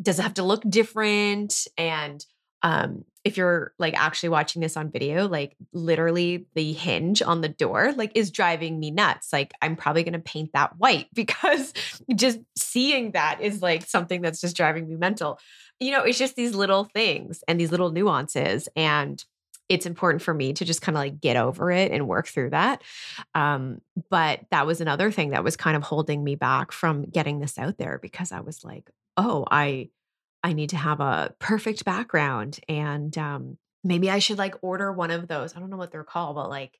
does 0.00 0.18
it 0.18 0.22
have 0.22 0.34
to 0.34 0.42
look 0.42 0.62
different? 0.68 1.66
And 1.78 2.24
um, 2.62 3.04
if 3.26 3.36
you're 3.36 3.72
like 3.78 3.94
actually 3.94 4.28
watching 4.28 4.62
this 4.62 4.76
on 4.76 4.90
video, 4.90 5.26
like 5.26 5.56
literally 5.72 6.46
the 6.54 6.72
hinge 6.72 7.22
on 7.22 7.40
the 7.40 7.48
door, 7.48 7.92
like 7.96 8.12
is 8.14 8.30
driving 8.30 8.78
me 8.78 8.92
nuts. 8.92 9.32
Like 9.32 9.52
I'm 9.60 9.74
probably 9.74 10.04
going 10.04 10.12
to 10.12 10.20
paint 10.20 10.50
that 10.52 10.78
white 10.78 11.08
because 11.14 11.72
just 12.14 12.38
seeing 12.56 13.12
that 13.12 13.40
is 13.40 13.62
like 13.62 13.84
something 13.84 14.22
that's 14.22 14.40
just 14.40 14.56
driving 14.56 14.88
me 14.88 14.94
mental. 14.94 15.40
You 15.80 15.90
know, 15.90 16.04
it's 16.04 16.18
just 16.18 16.36
these 16.36 16.54
little 16.54 16.84
things 16.84 17.42
and 17.48 17.58
these 17.58 17.72
little 17.72 17.90
nuances. 17.90 18.68
And 18.76 19.22
it's 19.68 19.86
important 19.86 20.22
for 20.22 20.32
me 20.32 20.52
to 20.52 20.64
just 20.64 20.80
kind 20.80 20.96
of 20.96 21.00
like 21.00 21.20
get 21.20 21.36
over 21.36 21.72
it 21.72 21.90
and 21.90 22.06
work 22.06 22.28
through 22.28 22.50
that. 22.50 22.82
Um, 23.34 23.80
but 24.08 24.40
that 24.52 24.66
was 24.66 24.80
another 24.80 25.10
thing 25.10 25.30
that 25.30 25.42
was 25.42 25.56
kind 25.56 25.76
of 25.76 25.82
holding 25.82 26.22
me 26.22 26.36
back 26.36 26.70
from 26.70 27.02
getting 27.06 27.40
this 27.40 27.58
out 27.58 27.76
there 27.76 27.98
because 28.00 28.30
I 28.30 28.40
was 28.40 28.64
like, 28.64 28.88
oh, 29.16 29.44
I 29.50 29.88
I 30.46 30.52
need 30.52 30.70
to 30.70 30.76
have 30.76 31.00
a 31.00 31.34
perfect 31.40 31.84
background 31.84 32.60
and 32.68 33.18
um, 33.18 33.58
maybe 33.82 34.08
I 34.08 34.20
should 34.20 34.38
like 34.38 34.54
order 34.62 34.92
one 34.92 35.10
of 35.10 35.26
those. 35.26 35.56
I 35.56 35.58
don't 35.58 35.70
know 35.70 35.76
what 35.76 35.90
they're 35.90 36.04
called, 36.04 36.36
but 36.36 36.48
like 36.48 36.78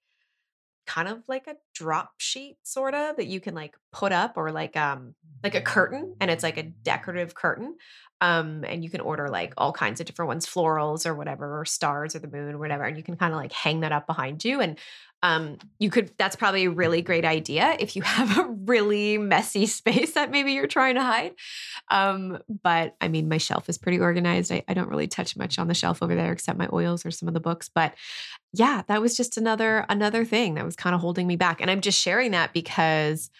kind 0.86 1.08
of 1.08 1.18
like 1.26 1.48
a 1.48 1.56
drop 1.74 2.12
sheet 2.18 2.58
sort 2.62 2.94
of 2.94 3.16
that 3.16 3.26
you 3.26 3.40
can 3.40 3.56
like 3.56 3.74
put 3.92 4.12
up 4.12 4.34
or 4.36 4.52
like 4.52 4.76
um 4.76 5.16
like 5.42 5.56
a 5.56 5.60
curtain 5.60 6.14
and 6.20 6.30
it's 6.30 6.44
like 6.44 6.58
a 6.58 6.62
decorative 6.62 7.34
curtain 7.34 7.74
um 8.20 8.64
and 8.64 8.84
you 8.84 8.88
can 8.88 9.00
order 9.00 9.28
like 9.28 9.52
all 9.56 9.72
kinds 9.72 9.98
of 9.98 10.06
different 10.06 10.28
ones 10.28 10.46
florals 10.46 11.04
or 11.04 11.12
whatever 11.12 11.58
or 11.58 11.64
stars 11.64 12.14
or 12.14 12.20
the 12.20 12.28
moon 12.28 12.54
or 12.54 12.58
whatever 12.58 12.84
and 12.84 12.96
you 12.96 13.02
can 13.02 13.16
kind 13.16 13.32
of 13.32 13.40
like 13.40 13.50
hang 13.50 13.80
that 13.80 13.90
up 13.90 14.06
behind 14.06 14.44
you 14.44 14.60
and 14.60 14.78
um, 15.26 15.58
you 15.80 15.90
could 15.90 16.12
that's 16.18 16.36
probably 16.36 16.66
a 16.66 16.70
really 16.70 17.02
great 17.02 17.24
idea 17.24 17.76
if 17.80 17.96
you 17.96 18.02
have 18.16 18.38
a 18.38 18.44
really 18.44 19.18
messy 19.18 19.66
space 19.66 20.12
that 20.12 20.30
maybe 20.30 20.52
you're 20.52 20.68
trying 20.68 20.94
to 20.94 21.02
hide. 21.02 21.32
Um, 21.90 22.38
but 22.62 22.96
i 23.00 23.08
mean 23.08 23.28
my 23.28 23.38
shelf 23.38 23.68
is 23.68 23.78
pretty 23.78 23.98
organized. 23.98 24.52
I, 24.52 24.62
I 24.68 24.74
don't 24.74 24.88
really 24.88 25.08
touch 25.08 25.36
much 25.36 25.58
on 25.58 25.68
the 25.68 25.74
shelf 25.74 26.02
over 26.02 26.14
there 26.14 26.32
except 26.32 26.58
my 26.58 26.68
oils 26.72 27.04
or 27.04 27.10
some 27.10 27.28
of 27.28 27.34
the 27.34 27.40
books. 27.40 27.68
But 27.68 27.94
yeah 28.52 28.82
that 28.86 29.02
was 29.02 29.16
just 29.16 29.36
another 29.36 29.84
another 29.88 30.24
thing 30.24 30.54
that 30.54 30.64
was 30.64 30.76
kind 30.76 30.94
of 30.94 31.00
holding 31.00 31.26
me 31.26 31.36
back. 31.36 31.60
And 31.60 31.70
i'm 31.70 31.80
just 31.80 32.00
sharing 32.00 32.30
that 32.30 32.52
because 32.52 33.30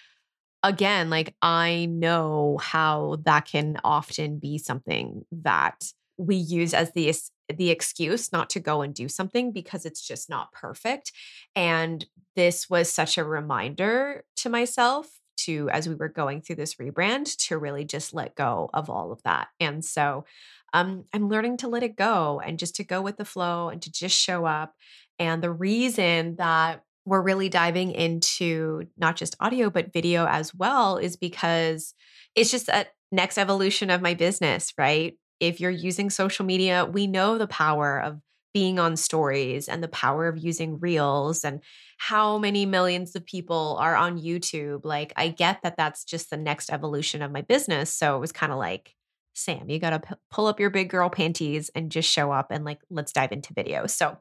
again 0.62 1.10
like 1.10 1.34
i 1.42 1.86
know 1.86 2.58
how 2.60 3.18
that 3.24 3.44
can 3.46 3.78
often 3.84 4.38
be 4.38 4.58
something 4.58 5.24
that 5.30 5.92
we 6.18 6.34
use 6.34 6.74
as 6.74 6.92
the 6.92 7.08
the 7.54 7.70
excuse 7.70 8.32
not 8.32 8.50
to 8.50 8.60
go 8.60 8.82
and 8.82 8.94
do 8.94 9.08
something 9.08 9.52
because 9.52 9.84
it's 9.84 10.06
just 10.06 10.28
not 10.28 10.52
perfect. 10.52 11.12
And 11.54 12.04
this 12.34 12.68
was 12.68 12.92
such 12.92 13.18
a 13.18 13.24
reminder 13.24 14.24
to 14.36 14.48
myself 14.48 15.08
to, 15.38 15.68
as 15.70 15.88
we 15.88 15.94
were 15.94 16.08
going 16.08 16.40
through 16.40 16.56
this 16.56 16.76
rebrand, 16.76 17.36
to 17.48 17.58
really 17.58 17.84
just 17.84 18.14
let 18.14 18.34
go 18.34 18.70
of 18.72 18.90
all 18.90 19.12
of 19.12 19.22
that. 19.22 19.48
And 19.60 19.84
so 19.84 20.24
um, 20.72 21.04
I'm 21.12 21.28
learning 21.28 21.58
to 21.58 21.68
let 21.68 21.82
it 21.82 21.96
go 21.96 22.40
and 22.44 22.58
just 22.58 22.76
to 22.76 22.84
go 22.84 23.00
with 23.00 23.16
the 23.16 23.24
flow 23.24 23.68
and 23.68 23.80
to 23.82 23.92
just 23.92 24.18
show 24.18 24.44
up. 24.44 24.74
And 25.18 25.42
the 25.42 25.52
reason 25.52 26.36
that 26.36 26.82
we're 27.04 27.22
really 27.22 27.48
diving 27.48 27.92
into 27.92 28.88
not 28.98 29.16
just 29.16 29.36
audio, 29.38 29.70
but 29.70 29.92
video 29.92 30.26
as 30.26 30.54
well 30.54 30.98
is 30.98 31.16
because 31.16 31.94
it's 32.34 32.50
just 32.50 32.68
a 32.68 32.86
next 33.12 33.38
evolution 33.38 33.90
of 33.90 34.02
my 34.02 34.14
business, 34.14 34.72
right? 34.76 35.16
If 35.40 35.60
you're 35.60 35.70
using 35.70 36.10
social 36.10 36.44
media, 36.44 36.84
we 36.84 37.06
know 37.06 37.38
the 37.38 37.46
power 37.46 38.00
of 38.00 38.20
being 38.54 38.78
on 38.78 38.96
stories 38.96 39.68
and 39.68 39.82
the 39.82 39.88
power 39.88 40.28
of 40.28 40.38
using 40.38 40.78
reels 40.80 41.44
and 41.44 41.60
how 41.98 42.38
many 42.38 42.64
millions 42.64 43.14
of 43.14 43.26
people 43.26 43.76
are 43.78 43.94
on 43.94 44.18
YouTube. 44.18 44.80
Like, 44.82 45.12
I 45.14 45.28
get 45.28 45.60
that 45.62 45.76
that's 45.76 46.04
just 46.04 46.30
the 46.30 46.38
next 46.38 46.72
evolution 46.72 47.20
of 47.20 47.30
my 47.30 47.42
business. 47.42 47.92
So 47.92 48.16
it 48.16 48.20
was 48.20 48.32
kind 48.32 48.52
of 48.52 48.58
like, 48.58 48.94
Sam, 49.34 49.68
you 49.68 49.78
got 49.78 49.90
to 49.90 49.98
p- 50.00 50.14
pull 50.30 50.46
up 50.46 50.58
your 50.58 50.70
big 50.70 50.88
girl 50.88 51.10
panties 51.10 51.70
and 51.74 51.92
just 51.92 52.10
show 52.10 52.32
up 52.32 52.46
and 52.50 52.64
like, 52.64 52.78
let's 52.88 53.12
dive 53.12 53.32
into 53.32 53.52
video. 53.52 53.86
So 53.86 54.16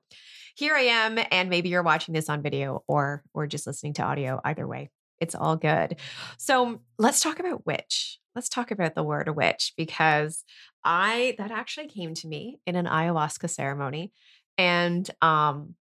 here 0.55 0.75
I 0.75 0.81
am. 0.81 1.17
And 1.31 1.49
maybe 1.49 1.69
you're 1.69 1.83
watching 1.83 2.13
this 2.13 2.29
on 2.29 2.41
video 2.41 2.83
or, 2.89 3.23
or 3.33 3.47
just 3.47 3.65
listening 3.65 3.93
to 3.93 4.03
audio. 4.03 4.41
Either 4.43 4.67
way, 4.67 4.89
it's 5.21 5.35
all 5.35 5.55
good. 5.55 5.95
So 6.37 6.81
let's 6.99 7.21
talk 7.21 7.39
about 7.39 7.65
witch. 7.65 8.19
Let's 8.35 8.49
talk 8.49 8.71
about 8.71 8.95
the 8.95 9.03
word 9.03 9.33
witch 9.33 9.71
because 9.77 10.43
I 10.85 11.35
that 11.39 11.51
actually 11.51 11.87
came 11.87 12.13
to 12.15 12.27
me 12.27 12.59
in 12.65 12.75
an 12.75 12.85
ayahuasca 12.85 13.49
ceremony. 13.49 14.13
And 14.57 15.09
um 15.21 15.75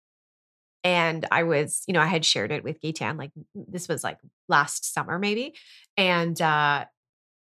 and 0.84 1.26
I 1.30 1.44
was, 1.44 1.84
you 1.86 1.94
know, 1.94 2.00
I 2.00 2.06
had 2.06 2.24
shared 2.24 2.52
it 2.52 2.64
with 2.64 2.80
Gaytan, 2.80 3.18
like 3.18 3.32
this 3.54 3.88
was 3.88 4.04
like 4.04 4.18
last 4.48 4.92
summer, 4.94 5.18
maybe. 5.18 5.54
And 5.96 6.40
uh 6.40 6.86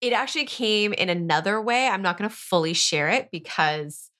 it 0.01 0.13
actually 0.13 0.45
came 0.45 0.93
in 0.93 1.09
another 1.09 1.61
way. 1.61 1.87
I'm 1.87 2.01
not 2.01 2.17
gonna 2.17 2.29
fully 2.29 2.73
share 2.73 3.09
it 3.09 3.29
because 3.31 4.11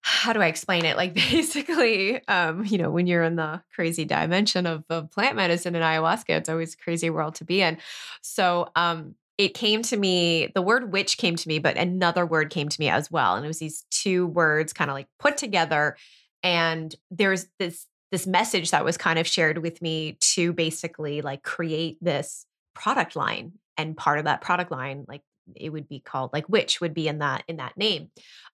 how 0.00 0.32
do 0.32 0.40
I 0.40 0.46
explain 0.46 0.84
it? 0.84 0.96
Like 0.96 1.14
basically, 1.30 2.26
um, 2.28 2.64
you 2.64 2.78
know, 2.78 2.90
when 2.90 3.06
you're 3.06 3.22
in 3.24 3.36
the 3.36 3.62
crazy 3.74 4.04
dimension 4.04 4.66
of, 4.66 4.84
of 4.90 5.10
plant 5.10 5.36
medicine 5.36 5.74
and 5.74 5.84
ayahuasca, 5.84 6.30
it's 6.30 6.48
always 6.48 6.74
a 6.74 6.78
crazy 6.78 7.10
world 7.10 7.34
to 7.36 7.44
be 7.44 7.60
in. 7.62 7.78
So 8.22 8.68
um 8.76 9.14
it 9.38 9.54
came 9.54 9.82
to 9.82 9.96
me, 9.96 10.50
the 10.54 10.62
word 10.62 10.92
witch 10.92 11.16
came 11.16 11.36
to 11.36 11.48
me, 11.48 11.60
but 11.60 11.76
another 11.76 12.26
word 12.26 12.50
came 12.50 12.68
to 12.68 12.80
me 12.80 12.90
as 12.90 13.10
well. 13.10 13.36
And 13.36 13.44
it 13.44 13.48
was 13.48 13.60
these 13.60 13.84
two 13.90 14.26
words 14.26 14.72
kind 14.72 14.90
of 14.90 14.94
like 14.94 15.06
put 15.20 15.36
together. 15.36 15.96
And 16.42 16.94
there's 17.10 17.46
this 17.58 17.86
this 18.10 18.26
message 18.26 18.70
that 18.70 18.84
was 18.84 18.96
kind 18.96 19.18
of 19.18 19.26
shared 19.26 19.58
with 19.58 19.82
me 19.82 20.16
to 20.20 20.52
basically 20.54 21.20
like 21.20 21.42
create 21.42 21.98
this 22.00 22.46
product 22.74 23.16
line. 23.16 23.52
And 23.76 23.96
part 23.96 24.18
of 24.18 24.24
that 24.24 24.40
product 24.40 24.72
line, 24.72 25.04
like 25.06 25.22
it 25.54 25.70
would 25.70 25.88
be 25.88 26.00
called 26.00 26.30
like 26.32 26.48
witch 26.48 26.80
would 26.80 26.94
be 26.94 27.06
in 27.06 27.18
that 27.18 27.44
in 27.46 27.58
that 27.58 27.76
name. 27.76 28.10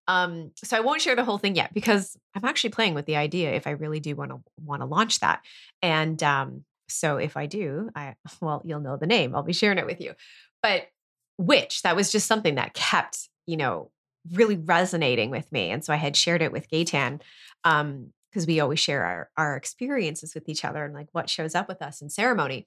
Um, 0.06 0.50
so 0.62 0.76
I 0.76 0.80
won't 0.80 1.00
share 1.00 1.16
the 1.16 1.24
whole 1.24 1.38
thing 1.38 1.54
yet 1.54 1.72
because 1.72 2.14
I'm 2.34 2.44
actually 2.44 2.70
playing 2.70 2.92
with 2.92 3.06
the 3.06 3.16
idea 3.16 3.52
if 3.52 3.66
I 3.66 3.70
really 3.70 4.00
do 4.00 4.14
want 4.16 4.32
to 4.32 4.40
want 4.62 4.82
to 4.82 4.86
launch 4.86 5.20
that. 5.20 5.40
And 5.80 6.22
um, 6.22 6.64
so 6.88 7.16
if 7.16 7.38
I 7.38 7.46
do, 7.46 7.88
I 7.96 8.16
well, 8.42 8.60
you'll 8.66 8.80
know 8.80 8.98
the 8.98 9.06
name. 9.06 9.34
I'll 9.34 9.42
be 9.42 9.54
sharing 9.54 9.78
it 9.78 9.86
with 9.86 10.02
you. 10.02 10.12
But 10.64 10.86
witch 11.36 11.82
that 11.82 11.94
was 11.94 12.10
just 12.10 12.26
something 12.26 12.54
that 12.54 12.72
kept, 12.72 13.28
you 13.44 13.58
know, 13.58 13.90
really 14.32 14.56
resonating 14.56 15.28
with 15.28 15.52
me. 15.52 15.70
And 15.70 15.84
so 15.84 15.92
I 15.92 15.96
had 15.96 16.16
shared 16.16 16.40
it 16.40 16.52
with 16.52 16.70
Gaytan. 16.70 17.20
Um, 17.64 18.12
because 18.30 18.48
we 18.48 18.58
always 18.58 18.80
share 18.80 19.04
our, 19.04 19.30
our 19.36 19.56
experiences 19.56 20.34
with 20.34 20.48
each 20.48 20.64
other 20.64 20.84
and 20.84 20.92
like 20.92 21.06
what 21.12 21.30
shows 21.30 21.54
up 21.54 21.68
with 21.68 21.80
us 21.80 22.02
in 22.02 22.10
ceremony. 22.10 22.66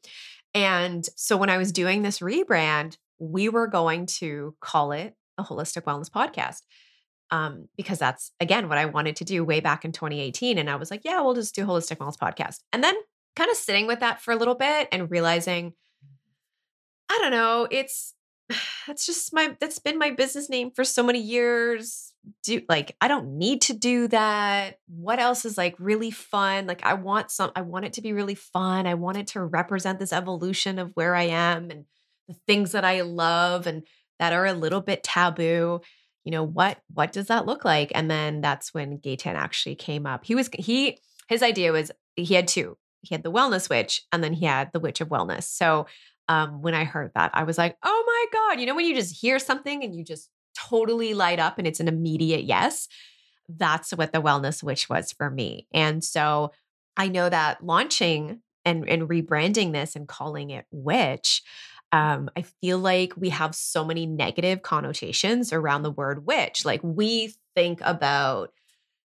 And 0.54 1.06
so 1.18 1.36
when 1.36 1.50
I 1.50 1.58
was 1.58 1.74
doing 1.74 2.04
this 2.04 2.20
rebrand, 2.20 2.96
we 3.20 3.50
were 3.50 3.68
going 3.68 4.06
to 4.06 4.56
call 4.62 4.94
it 4.94 5.13
a 5.38 5.44
holistic 5.44 5.82
wellness 5.82 6.10
podcast. 6.10 6.62
Um, 7.32 7.68
because 7.75 8.00
that's 8.00 8.32
again 8.39 8.70
what 8.70 8.77
I 8.77 8.86
wanted 8.86 9.18
to 9.18 9.25
do 9.25 9.44
way 9.44 9.60
back 9.60 9.84
in 9.84 9.92
2018. 9.92 10.58
And 10.58 10.70
I 10.70 10.77
was 10.77 10.89
like, 10.89 11.01
yeah, 11.04 11.20
we'll 11.20 11.34
just 11.34 11.54
do 11.54 11.66
holistic 11.66 11.98
wellness 11.98 12.18
podcast. 12.18 12.60
And 12.72 12.82
then 12.82 12.96
kind 13.36 13.51
of 13.51 13.58
sitting 13.58 13.88
with 13.88 14.00
that 14.00 14.22
for 14.22 14.32
a 14.32 14.38
little 14.38 14.56
bit 14.56 14.88
and 14.94 15.12
realizing 15.12 15.74
I 17.10 17.20
don't 17.22 17.32
know. 17.32 17.68
It's 17.70 18.14
that's 18.88 19.06
just 19.06 19.34
my 19.34 19.56
that's 19.60 19.80
been 19.80 19.98
my 19.98 20.12
business 20.12 20.50
name 20.50 20.72
for 20.72 20.84
so 20.84 21.04
many 21.04 21.20
years. 21.20 22.14
Do 22.44 22.62
like 22.68 22.96
I 23.00 23.08
don't 23.08 23.38
need 23.38 23.62
to 23.64 23.74
do 23.74 24.08
that. 24.10 24.80
What 24.88 25.20
else 25.20 25.46
is 25.46 25.58
like 25.58 25.76
really 25.80 26.12
fun? 26.12 26.68
Like 26.68 26.86
I 26.86 26.94
want 26.96 27.32
some 27.32 27.52
I 27.56 27.62
want 27.62 27.86
it 27.86 27.94
to 27.94 28.02
be 28.02 28.14
really 28.14 28.36
fun. 28.36 28.88
I 28.88 28.96
want 28.96 29.18
it 29.18 29.28
to 29.28 29.44
represent 29.44 30.00
this 30.00 30.14
evolution 30.14 30.80
of 30.80 30.92
where 30.96 31.16
I 31.16 31.24
am 31.24 31.72
and 31.72 31.86
the 32.28 32.36
things 32.46 32.74
that 32.74 32.84
I 32.84 33.02
love 33.02 33.68
and 33.68 33.84
that 34.20 34.34
are 34.34 34.46
a 34.46 34.54
little 34.54 34.82
bit 34.82 35.04
taboo. 35.04 35.82
You 36.26 36.32
know, 36.32 36.44
what 36.44 36.80
what 36.94 37.14
does 37.14 37.28
that 37.28 37.46
look 37.46 37.64
like? 37.64 37.92
And 37.96 38.12
then 38.12 38.42
that's 38.42 38.74
when 38.74 38.98
Gaytan 38.98 39.36
actually 39.36 39.76
came 39.76 40.06
up. 40.06 40.26
He 40.26 40.36
was 40.36 40.50
he 40.58 40.98
his 41.30 41.42
idea 41.42 41.72
was 41.72 41.92
he 42.16 42.34
had 42.34 42.48
two. 42.48 42.78
He 43.02 43.16
had 43.16 43.24
the 43.24 43.32
wellness 43.32 43.70
witch 43.70 44.04
and 44.12 44.22
then 44.22 44.34
he 44.34 44.46
had 44.46 44.72
the 44.74 44.82
witch 44.82 45.00
of 45.00 45.08
wellness. 45.08 45.44
So 45.44 45.86
um, 46.29 46.62
when 46.62 46.74
I 46.74 46.84
heard 46.84 47.12
that, 47.15 47.31
I 47.34 47.43
was 47.43 47.57
like, 47.57 47.77
oh 47.84 48.03
my 48.05 48.39
God. 48.39 48.60
You 48.60 48.65
know, 48.65 48.75
when 48.75 48.86
you 48.86 48.96
just 48.96 49.19
hear 49.19 49.39
something 49.39 49.84
and 49.84 49.96
you 49.96 50.03
just 50.03 50.29
totally 50.55 51.13
light 51.13 51.39
up 51.39 51.57
and 51.57 51.67
it's 51.67 51.79
an 51.79 51.88
immediate 51.88 52.43
yes, 52.43 52.88
that's 53.50 53.91
what 53.91 54.12
the 54.12 54.22
wellness 54.22 54.62
witch 54.62 54.89
was 54.89 55.12
for 55.12 55.29
me. 55.29 55.67
And 55.74 56.03
so 56.03 56.51
I 56.98 57.07
know 57.07 57.29
that 57.29 57.63
launching 57.63 58.41
and, 58.65 58.88
and 58.89 59.03
rebranding 59.03 59.72
this 59.72 59.96
and 59.96 60.07
calling 60.07 60.50
it 60.50 60.65
witch, 60.72 61.43
um, 61.91 62.29
I 62.36 62.41
feel 62.41 62.79
like 62.79 63.13
we 63.15 63.29
have 63.29 63.55
so 63.55 63.86
many 63.86 64.05
negative 64.05 64.62
connotations 64.62 65.53
around 65.53 65.84
the 65.84 65.91
word 65.91 66.25
witch. 66.25 66.65
Like 66.65 66.81
we 66.84 67.34
think 67.55 67.79
about 67.81 68.51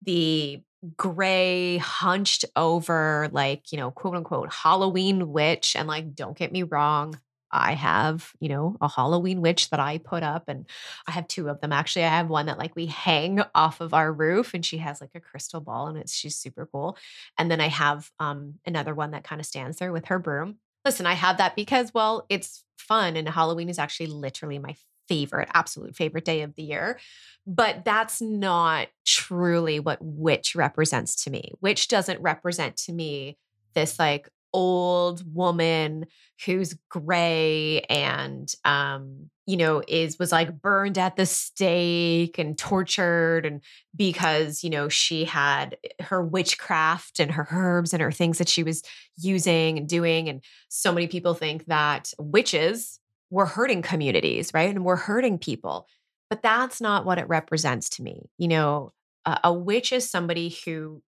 the 0.03 0.61
gray, 0.97 1.79
hunched 1.79 2.45
over, 2.57 3.29
like, 3.33 3.73
you 3.73 3.79
know, 3.79 3.91
quote 3.91 4.15
unquote 4.17 4.53
Halloween 4.53 5.33
witch. 5.33 5.75
And 5.77 5.89
like, 5.89 6.15
don't 6.15 6.37
get 6.37 6.53
me 6.53 6.63
wrong, 6.63 7.19
I 7.51 7.73
have, 7.73 8.33
you 8.41 8.49
know, 8.49 8.77
a 8.81 8.89
Halloween 8.89 9.41
witch 9.41 9.71
that 9.71 9.81
I 9.81 9.99
put 9.99 10.23
up, 10.23 10.45
and 10.49 10.67
I 11.07 11.13
have 11.13 11.29
two 11.29 11.49
of 11.49 11.61
them 11.61 11.73
actually. 11.73 12.05
I 12.05 12.09
have 12.09 12.29
one 12.29 12.47
that 12.47 12.59
like 12.59 12.77
we 12.77 12.87
hang 12.87 13.41
off 13.55 13.81
of 13.81 13.95
our 13.95 14.13
roof, 14.13 14.55
and 14.55 14.65
she 14.65 14.79
has 14.79 15.01
like 15.01 15.11
a 15.15 15.21
crystal 15.21 15.61
ball, 15.61 15.89
and 15.89 15.97
it's 15.99 16.15
she's 16.15 16.37
super 16.37 16.67
cool. 16.67 16.97
And 17.39 17.51
then 17.51 17.61
I 17.61 17.69
have 17.69 18.11
um 18.21 18.55
another 18.67 18.95
one 18.95 19.13
that 19.13 19.25
kind 19.25 19.41
of 19.41 19.47
stands 19.47 19.79
there 19.79 19.93
with 19.93 20.07
her 20.07 20.19
broom. 20.19 20.57
Listen, 20.85 21.07
I 21.07 21.15
have 21.15 21.39
that 21.39 21.57
because 21.57 21.93
well, 21.95 22.27
it's 22.29 22.65
fun, 22.77 23.17
and 23.17 23.29
Halloween 23.29 23.69
is 23.69 23.79
actually 23.79 24.09
literally 24.09 24.59
my 24.59 24.75
favorite, 25.09 25.49
absolute 25.55 25.97
favorite 25.97 26.25
day 26.25 26.43
of 26.43 26.55
the 26.55 26.63
year. 26.63 26.99
But 27.47 27.85
that's 27.85 28.21
not 28.21 28.89
truly 29.07 29.81
what 29.81 29.99
witch 30.01 30.55
represents 30.55 31.25
to 31.25 31.31
me. 31.31 31.53
Witch 31.61 31.89
doesn't 31.89 32.21
represent 32.21 32.77
to 32.79 32.93
me 32.93 33.39
this 33.75 33.99
like 33.99 34.29
old 34.53 35.23
woman 35.35 36.07
who's 36.45 36.75
gray 36.89 37.81
and 37.91 38.53
um 38.65 39.29
you 39.47 39.57
know 39.57 39.83
is 39.87 40.19
was 40.19 40.33
like 40.33 40.61
burned 40.63 40.97
at 40.97 41.17
the 41.17 41.27
stake 41.27 42.39
and 42.39 42.57
tortured 42.57 43.45
and 43.45 43.61
because 43.95 44.65
you 44.65 44.71
know 44.71 44.89
she 44.89 45.25
had 45.25 45.77
her 46.01 46.25
witchcraft 46.25 47.21
and 47.21 47.33
her 47.33 47.47
herbs 47.51 47.93
and 47.93 48.03
her 48.03 48.13
things 48.13 48.39
that 48.39 48.49
she 48.49 48.63
was 48.63 48.83
using 49.19 49.77
and 49.77 49.89
doing 49.89 50.29
and 50.29 50.43
so 50.69 50.93
many 50.93 51.07
people 51.07 51.35
think 51.35 51.67
that 51.67 52.11
witches 52.19 52.98
we're 53.31 53.47
hurting 53.47 53.83
communities, 53.83 54.53
right? 54.55 54.71
And 54.71 54.85
we're 54.85 54.97
hurting 54.97 55.39
people. 55.39 55.87
But 56.31 56.43
that's 56.43 56.81
not 56.81 57.05
what 57.07 57.19
it 57.19 57.29
represents 57.29 57.89
to 57.91 58.03
me. 58.03 58.31
You 58.37 58.49
know, 58.49 58.93
a, 59.25 59.41
a 59.45 59.53
witch 59.53 59.93
is 59.93 60.11
somebody 60.11 60.55
who 60.65 61.03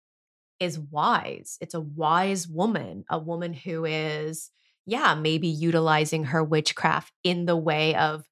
is 0.58 0.78
wise. 0.78 1.56
It's 1.60 1.74
a 1.74 1.80
wise 1.80 2.46
woman, 2.46 3.04
a 3.10 3.18
woman 3.18 3.52
who 3.52 3.84
is, 3.84 4.50
yeah, 4.86 5.14
maybe 5.14 5.48
utilizing 5.48 6.24
her 6.24 6.42
witchcraft 6.42 7.12
in 7.24 7.46
the 7.46 7.56
way 7.56 7.94
of 7.94 8.24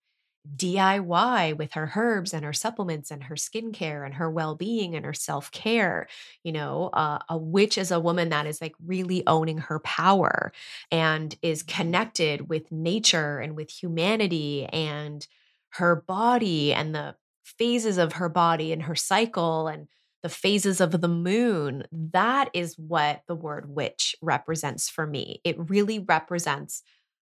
DIY 0.57 1.57
with 1.57 1.73
her 1.73 1.93
herbs 1.95 2.33
and 2.33 2.45
her 2.45 2.53
supplements 2.53 3.11
and 3.11 3.25
her 3.25 3.35
skincare 3.35 4.05
and 4.05 4.15
her 4.15 4.31
well 4.31 4.55
being 4.55 4.95
and 4.95 5.05
her 5.05 5.13
self 5.13 5.51
care. 5.51 6.09
You 6.43 6.53
know, 6.53 6.91
uh, 6.93 7.19
a 7.29 7.37
witch 7.37 7.77
is 7.79 7.91
a 7.91 8.01
woman 8.01 8.31
that 8.31 8.47
is 8.47 8.61
like 8.61 8.75
really 8.85 9.27
owning 9.27 9.59
her 9.59 9.81
power 9.81 10.53
and 10.91 11.35
is 11.43 11.63
connected 11.63 12.49
with 12.49 12.71
nature 12.73 13.39
and 13.39 13.57
with 13.57 13.71
humanity 13.71 14.67
and 14.67 15.27
her 15.71 15.97
body 15.97 16.73
and 16.73 16.95
the 16.95 17.15
phases 17.45 17.99
of 17.99 18.15
her 18.15 18.29
body 18.29 18.73
and 18.73 18.83
her 18.83 18.95
cycle 18.95 19.69
and 19.69 19.89
the 20.23 20.29
phases 20.29 20.81
of 20.81 21.01
the 21.01 21.09
moon. 21.09 21.85
That 21.93 22.51
is 22.53 22.77
what 22.79 23.23
the 23.27 23.35
word 23.35 23.75
witch 23.75 24.17
represents 24.21 24.89
for 24.89 25.07
me. 25.07 25.41
It 25.45 25.71
really 25.71 26.01
represents 26.01 26.83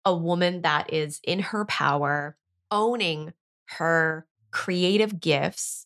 a 0.05 0.15
woman 0.15 0.61
that 0.63 0.91
is 0.91 1.19
in 1.23 1.39
her 1.39 1.65
power, 1.65 2.35
owning 2.71 3.33
her 3.77 4.27
creative 4.51 5.19
gifts 5.19 5.85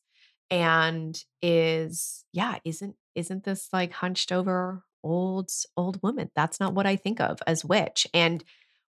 and 0.49 1.23
is 1.41 2.25
yeah, 2.33 2.57
isn't 2.65 2.95
isn't 3.15 3.43
this 3.43 3.69
like 3.73 3.91
hunched 3.91 4.31
over 4.31 4.83
old 5.03 5.49
old 5.75 6.01
woman? 6.03 6.31
That's 6.35 6.59
not 6.59 6.73
what 6.73 6.85
I 6.85 6.95
think 6.95 7.19
of 7.19 7.39
as 7.47 7.65
witch. 7.65 8.07
And 8.13 8.43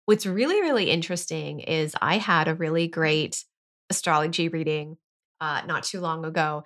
what's 0.05 0.25
really 0.25 0.62
really 0.62 0.89
interesting 0.89 1.60
is 1.62 1.96
I 2.01 2.17
had 2.17 2.48
a 2.48 2.55
really 2.55 2.88
great 2.88 3.43
astrology 3.89 4.50
reading 4.50 4.98
uh 5.41 5.62
not 5.65 5.84
too 5.84 6.00
long 6.00 6.25
ago 6.25 6.63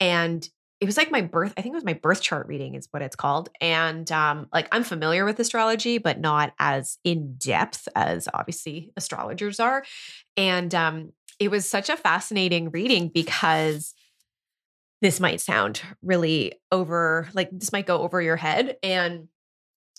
and 0.00 0.48
it 0.82 0.86
was 0.86 0.96
like 0.96 1.12
my 1.12 1.20
birth 1.20 1.54
i 1.56 1.62
think 1.62 1.72
it 1.72 1.76
was 1.76 1.84
my 1.84 1.92
birth 1.92 2.20
chart 2.20 2.48
reading 2.48 2.74
is 2.74 2.88
what 2.90 3.02
it's 3.02 3.14
called 3.14 3.48
and 3.60 4.10
um 4.10 4.48
like 4.52 4.66
i'm 4.72 4.82
familiar 4.82 5.24
with 5.24 5.38
astrology 5.38 5.96
but 5.96 6.18
not 6.18 6.52
as 6.58 6.98
in 7.04 7.36
depth 7.36 7.88
as 7.94 8.28
obviously 8.34 8.92
astrologers 8.96 9.60
are 9.60 9.84
and 10.36 10.74
um 10.74 11.12
it 11.38 11.50
was 11.50 11.66
such 11.66 11.88
a 11.88 11.96
fascinating 11.96 12.70
reading 12.70 13.08
because 13.08 13.94
this 15.00 15.20
might 15.20 15.40
sound 15.40 15.80
really 16.02 16.54
over 16.72 17.28
like 17.32 17.48
this 17.52 17.72
might 17.72 17.86
go 17.86 17.98
over 18.00 18.20
your 18.20 18.36
head 18.36 18.76
and 18.82 19.28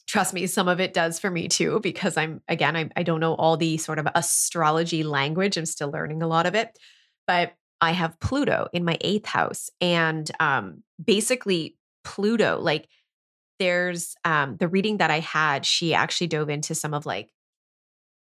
trust 0.06 0.34
me 0.34 0.48
some 0.48 0.68
of 0.68 0.82
it 0.82 0.94
does 0.94 1.18
for 1.18 1.32
me 1.32 1.48
too 1.48 1.80
because 1.82 2.18
i'm 2.18 2.42
again 2.50 2.76
I, 2.76 2.90
I 2.98 3.04
don't 3.04 3.22
know 3.22 3.36
all 3.36 3.56
the 3.56 3.78
sort 3.78 4.00
of 4.00 4.08
astrology 4.16 5.04
language 5.04 5.56
i'm 5.56 5.66
still 5.66 5.92
learning 5.92 6.22
a 6.22 6.28
lot 6.28 6.46
of 6.46 6.56
it 6.56 6.78
but 7.26 7.54
I 7.84 7.92
have 7.92 8.18
Pluto 8.22 8.70
in 8.72 8.86
my 8.86 8.98
eighth 9.02 9.26
house. 9.26 9.70
And 9.82 10.32
um, 10.40 10.84
basically, 11.04 11.76
Pluto, 12.06 12.58
like, 12.60 12.88
there's 13.60 14.16
um, 14.24 14.56
the 14.58 14.70
reading 14.70 14.98
that 14.98 15.12
I 15.12 15.20
had, 15.20 15.66
she 15.66 15.94
actually 15.94 16.28
dove 16.28 16.50
into 16.50 16.76
some 16.76 16.94
of 16.94 17.06
like 17.06 17.30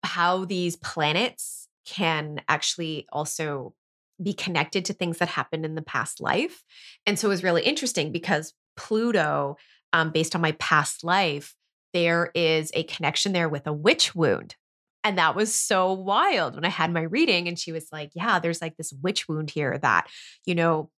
how 0.03 0.45
these 0.45 0.75
planets 0.75 1.67
can 1.85 2.41
actually 2.49 3.05
also 3.11 3.75
be 4.21 4.33
connected 4.33 4.85
to 4.85 4.93
things 4.93 5.19
that 5.19 5.29
happened 5.29 5.63
in 5.63 5.75
the 5.75 5.81
past 5.83 6.19
life. 6.19 6.63
And 7.05 7.17
so 7.17 7.27
it 7.27 7.29
was 7.29 7.43
really 7.43 7.61
interesting 7.63 8.11
because 8.11 8.53
Pluto, 8.75 9.57
um, 9.93 10.09
based 10.11 10.35
on 10.35 10.41
my 10.41 10.53
past 10.53 11.03
life, 11.03 11.55
there 11.93 12.31
is 12.33 12.71
a 12.73 12.83
connection 12.83 13.31
there 13.31 13.49
with 13.49 13.67
a 13.67 13.73
witch 13.73 14.15
wound. 14.15 14.55
And 15.03 15.17
that 15.17 15.35
was 15.35 15.53
so 15.53 15.93
wild 15.93 16.55
when 16.55 16.65
I 16.65 16.69
had 16.69 16.93
my 16.93 17.01
reading. 17.01 17.47
And 17.47 17.57
she 17.57 17.71
was 17.71 17.87
like, 17.91 18.11
Yeah, 18.13 18.39
there's 18.39 18.61
like 18.61 18.77
this 18.77 18.93
witch 19.01 19.27
wound 19.27 19.49
here 19.49 19.77
that, 19.77 20.07
you 20.45 20.55
know, 20.55 20.89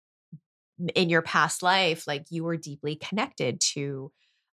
in 0.95 1.09
your 1.09 1.21
past 1.21 1.63
life, 1.63 2.07
like 2.07 2.25
you 2.29 2.43
were 2.43 2.57
deeply 2.57 2.95
connected 2.95 3.61
to 3.61 4.11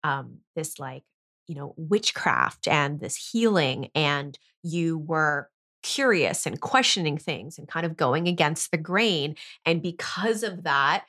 um, 0.03 0.37
this, 0.55 0.79
like, 0.79 1.03
you 1.47 1.55
know, 1.55 1.73
witchcraft 1.77 2.67
and 2.67 2.99
this 2.99 3.15
healing. 3.15 3.89
And 3.95 4.37
you 4.61 4.97
were 4.97 5.49
curious 5.81 6.45
and 6.45 6.61
questioning 6.61 7.17
things 7.17 7.57
and 7.57 7.67
kind 7.67 7.85
of 7.85 7.97
going 7.97 8.27
against 8.27 8.71
the 8.71 8.77
grain. 8.77 9.35
And 9.65 9.81
because 9.81 10.43
of 10.43 10.63
that, 10.63 11.03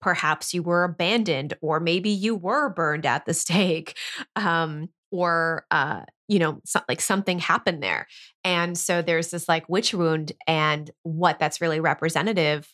perhaps 0.00 0.52
you 0.52 0.62
were 0.62 0.84
abandoned 0.84 1.54
or 1.60 1.80
maybe 1.80 2.10
you 2.10 2.34
were 2.34 2.68
burned 2.68 3.06
at 3.06 3.24
the 3.26 3.34
stake 3.34 3.96
um, 4.36 4.88
or 5.12 5.66
uh, 5.70 6.00
you 6.26 6.40
know 6.40 6.60
so, 6.64 6.80
like 6.88 7.00
something 7.00 7.38
happened 7.38 7.82
there. 7.82 8.08
And 8.42 8.76
so 8.76 9.02
there's 9.02 9.30
this 9.30 9.48
like 9.48 9.68
witch 9.68 9.94
wound 9.94 10.32
and 10.48 10.90
what 11.02 11.38
that's 11.38 11.60
really 11.60 11.78
representative 11.78 12.68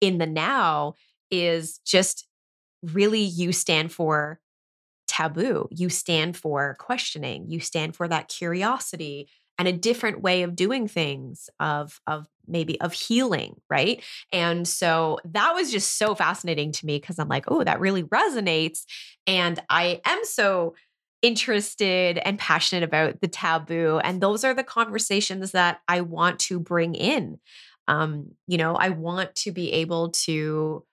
in 0.00 0.18
the 0.18 0.26
now 0.26 0.94
is 1.30 1.78
just 1.84 2.26
really 2.82 3.22
you 3.22 3.52
stand 3.52 3.90
for 3.90 4.38
taboo 5.08 5.68
you 5.70 5.88
stand 5.88 6.36
for 6.36 6.76
questioning 6.78 7.44
you 7.48 7.60
stand 7.60 7.94
for 7.94 8.08
that 8.08 8.28
curiosity 8.28 9.28
and 9.58 9.68
a 9.68 9.72
different 9.72 10.22
way 10.22 10.42
of 10.42 10.56
doing 10.56 10.88
things 10.88 11.48
of 11.60 12.00
of 12.06 12.26
maybe 12.48 12.80
of 12.80 12.92
healing 12.92 13.54
right? 13.70 14.02
And 14.32 14.66
so 14.66 15.20
that 15.24 15.54
was 15.54 15.70
just 15.70 15.98
so 15.98 16.14
fascinating 16.14 16.72
to 16.72 16.86
me 16.86 16.98
because 16.98 17.18
i'm 17.18 17.28
like 17.28 17.44
oh 17.48 17.62
that 17.62 17.80
really 17.80 18.02
resonates. 18.04 18.80
And 19.26 19.62
i 19.70 20.00
am 20.04 20.24
so 20.24 20.74
interested 21.22 22.18
and 22.18 22.38
passionate 22.38 22.82
about 22.82 23.20
the 23.20 23.28
taboo. 23.28 24.00
And 24.02 24.20
those 24.20 24.44
are 24.44 24.54
the 24.54 24.64
conversations 24.64 25.52
that 25.52 25.80
I 25.88 26.00
want 26.00 26.40
to 26.40 26.58
bring 26.58 26.94
in. 26.94 27.38
Um, 27.88 28.32
you 28.46 28.58
know, 28.58 28.74
I 28.74 28.90
want 28.90 29.34
to 29.36 29.52
be 29.52 29.72
able 29.72 30.10
to 30.10 30.84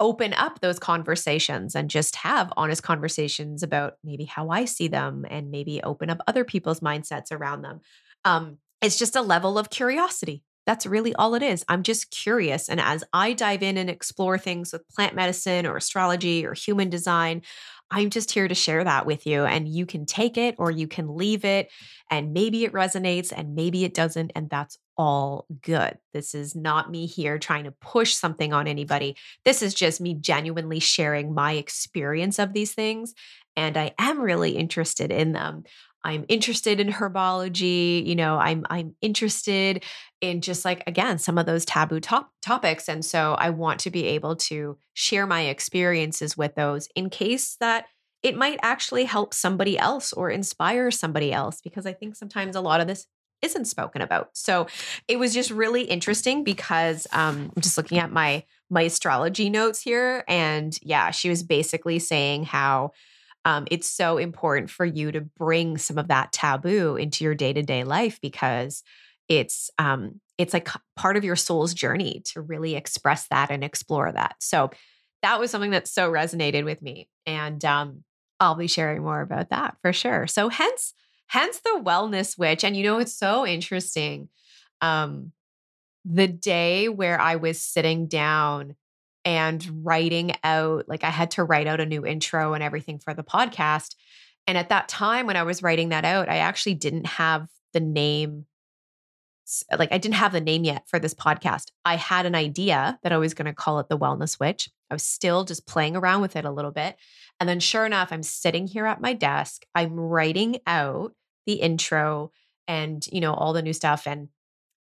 open 0.00 0.32
up 0.32 0.60
those 0.60 0.78
conversations 0.78 1.74
and 1.74 1.90
just 1.90 2.16
have 2.16 2.52
honest 2.56 2.82
conversations 2.82 3.62
about 3.62 3.94
maybe 4.02 4.24
how 4.24 4.48
I 4.48 4.64
see 4.64 4.88
them 4.88 5.26
and 5.28 5.50
maybe 5.50 5.82
open 5.82 6.08
up 6.08 6.22
other 6.26 6.42
people's 6.42 6.80
mindsets 6.80 7.30
around 7.30 7.62
them. 7.62 7.80
Um, 8.24 8.56
it's 8.80 8.98
just 8.98 9.14
a 9.14 9.20
level 9.20 9.58
of 9.58 9.68
curiosity. 9.68 10.42
That's 10.66 10.86
really 10.86 11.14
all 11.14 11.34
it 11.34 11.42
is. 11.42 11.64
I'm 11.68 11.82
just 11.82 12.10
curious. 12.10 12.68
And 12.68 12.80
as 12.80 13.04
I 13.12 13.34
dive 13.34 13.62
in 13.62 13.76
and 13.76 13.90
explore 13.90 14.38
things 14.38 14.72
with 14.72 14.88
plant 14.88 15.14
medicine 15.14 15.66
or 15.66 15.76
astrology 15.76 16.46
or 16.46 16.54
human 16.54 16.88
design, 16.88 17.42
I'm 17.90 18.10
just 18.10 18.30
here 18.30 18.46
to 18.46 18.54
share 18.54 18.84
that 18.84 19.04
with 19.04 19.26
you. 19.26 19.44
And 19.44 19.68
you 19.68 19.84
can 19.84 20.06
take 20.06 20.36
it 20.36 20.54
or 20.58 20.70
you 20.70 20.86
can 20.86 21.16
leave 21.16 21.44
it. 21.44 21.70
And 22.10 22.32
maybe 22.32 22.64
it 22.64 22.72
resonates 22.72 23.32
and 23.34 23.54
maybe 23.54 23.84
it 23.84 23.94
doesn't. 23.94 24.32
And 24.34 24.48
that's 24.48 24.78
all 24.96 25.46
good. 25.62 25.98
This 26.12 26.34
is 26.34 26.54
not 26.54 26.90
me 26.90 27.06
here 27.06 27.38
trying 27.38 27.64
to 27.64 27.72
push 27.72 28.14
something 28.14 28.52
on 28.52 28.68
anybody. 28.68 29.16
This 29.44 29.62
is 29.62 29.74
just 29.74 30.00
me 30.00 30.14
genuinely 30.14 30.78
sharing 30.78 31.34
my 31.34 31.52
experience 31.52 32.38
of 32.38 32.52
these 32.52 32.74
things. 32.74 33.14
And 33.56 33.76
I 33.76 33.92
am 33.98 34.20
really 34.20 34.52
interested 34.52 35.10
in 35.10 35.32
them. 35.32 35.64
I'm 36.04 36.24
interested 36.28 36.80
in 36.80 36.88
herbology, 36.88 38.04
you 38.06 38.16
know, 38.16 38.38
I'm 38.38 38.64
I'm 38.70 38.94
interested 39.00 39.84
in 40.20 40.40
just 40.40 40.64
like 40.64 40.82
again 40.86 41.18
some 41.18 41.38
of 41.38 41.46
those 41.46 41.64
taboo 41.64 42.00
top 42.00 42.30
topics 42.42 42.88
and 42.88 43.04
so 43.04 43.34
I 43.38 43.50
want 43.50 43.80
to 43.80 43.90
be 43.90 44.04
able 44.06 44.36
to 44.36 44.78
share 44.94 45.26
my 45.26 45.42
experiences 45.42 46.36
with 46.36 46.54
those 46.54 46.88
in 46.94 47.10
case 47.10 47.56
that 47.60 47.86
it 48.22 48.36
might 48.36 48.58
actually 48.62 49.04
help 49.04 49.32
somebody 49.32 49.78
else 49.78 50.12
or 50.12 50.30
inspire 50.30 50.90
somebody 50.90 51.32
else 51.32 51.60
because 51.62 51.86
I 51.86 51.92
think 51.92 52.16
sometimes 52.16 52.54
a 52.54 52.60
lot 52.60 52.80
of 52.80 52.86
this 52.86 53.06
isn't 53.42 53.64
spoken 53.64 54.02
about. 54.02 54.30
So 54.34 54.66
it 55.08 55.18
was 55.18 55.32
just 55.32 55.50
really 55.50 55.82
interesting 55.82 56.44
because 56.44 57.06
um, 57.12 57.50
I'm 57.56 57.62
just 57.62 57.76
looking 57.76 57.98
at 57.98 58.12
my 58.12 58.44
my 58.68 58.82
astrology 58.82 59.50
notes 59.50 59.80
here 59.80 60.24
and 60.28 60.78
yeah, 60.82 61.10
she 61.10 61.28
was 61.28 61.42
basically 61.42 61.98
saying 61.98 62.44
how 62.44 62.92
um, 63.44 63.66
it's 63.70 63.88
so 63.88 64.18
important 64.18 64.70
for 64.70 64.84
you 64.84 65.12
to 65.12 65.20
bring 65.20 65.78
some 65.78 65.98
of 65.98 66.08
that 66.08 66.32
taboo 66.32 66.96
into 66.96 67.24
your 67.24 67.34
day 67.34 67.52
to 67.52 67.62
day 67.62 67.84
life 67.84 68.20
because 68.20 68.82
it's 69.28 69.70
um, 69.78 70.20
it's 70.38 70.52
like 70.52 70.68
part 70.96 71.16
of 71.16 71.24
your 71.24 71.36
soul's 71.36 71.72
journey 71.72 72.22
to 72.26 72.40
really 72.40 72.74
express 72.74 73.28
that 73.28 73.50
and 73.50 73.62
explore 73.62 74.10
that. 74.12 74.36
So 74.40 74.70
that 75.22 75.38
was 75.38 75.50
something 75.50 75.70
that 75.70 75.86
so 75.86 76.10
resonated 76.10 76.64
with 76.64 76.82
me, 76.82 77.08
and 77.26 77.64
um, 77.64 78.04
I'll 78.40 78.54
be 78.54 78.66
sharing 78.66 79.02
more 79.02 79.20
about 79.20 79.50
that 79.50 79.76
for 79.82 79.92
sure. 79.92 80.26
So 80.26 80.48
hence 80.48 80.92
hence 81.28 81.60
the 81.60 81.80
wellness 81.82 82.36
witch, 82.38 82.64
and 82.64 82.76
you 82.76 82.82
know 82.82 82.98
it's 82.98 83.14
so 83.14 83.46
interesting. 83.46 84.28
Um, 84.82 85.32
the 86.04 86.26
day 86.26 86.88
where 86.88 87.20
I 87.20 87.36
was 87.36 87.62
sitting 87.62 88.06
down 88.06 88.76
and 89.24 89.84
writing 89.84 90.32
out 90.42 90.88
like 90.88 91.04
I 91.04 91.10
had 91.10 91.32
to 91.32 91.44
write 91.44 91.66
out 91.66 91.80
a 91.80 91.86
new 91.86 92.06
intro 92.06 92.54
and 92.54 92.62
everything 92.62 92.98
for 92.98 93.14
the 93.14 93.22
podcast. 93.22 93.94
And 94.46 94.56
at 94.56 94.70
that 94.70 94.88
time 94.88 95.26
when 95.26 95.36
I 95.36 95.42
was 95.42 95.62
writing 95.62 95.90
that 95.90 96.04
out, 96.04 96.28
I 96.28 96.38
actually 96.38 96.74
didn't 96.74 97.06
have 97.06 97.48
the 97.72 97.80
name 97.80 98.46
like 99.76 99.92
I 99.92 99.98
didn't 99.98 100.14
have 100.14 100.32
the 100.32 100.40
name 100.40 100.64
yet 100.64 100.88
for 100.88 100.98
this 100.98 101.14
podcast. 101.14 101.66
I 101.84 101.96
had 101.96 102.24
an 102.24 102.36
idea 102.36 102.98
that 103.02 103.12
I 103.12 103.18
was 103.18 103.34
going 103.34 103.46
to 103.46 103.52
call 103.52 103.80
it 103.80 103.88
the 103.88 103.98
Wellness 103.98 104.38
Witch. 104.38 104.70
I 104.90 104.94
was 104.94 105.02
still 105.02 105.44
just 105.44 105.66
playing 105.66 105.96
around 105.96 106.20
with 106.20 106.36
it 106.36 106.44
a 106.44 106.52
little 106.52 106.70
bit. 106.70 106.96
And 107.40 107.48
then 107.48 107.58
sure 107.58 107.84
enough, 107.84 108.12
I'm 108.12 108.22
sitting 108.22 108.66
here 108.66 108.86
at 108.86 109.00
my 109.00 109.12
desk. 109.12 109.64
I'm 109.74 109.94
writing 109.94 110.58
out 110.66 111.14
the 111.46 111.54
intro 111.54 112.30
and, 112.68 113.04
you 113.10 113.20
know, 113.20 113.34
all 113.34 113.52
the 113.52 113.62
new 113.62 113.72
stuff 113.72 114.06
and 114.06 114.28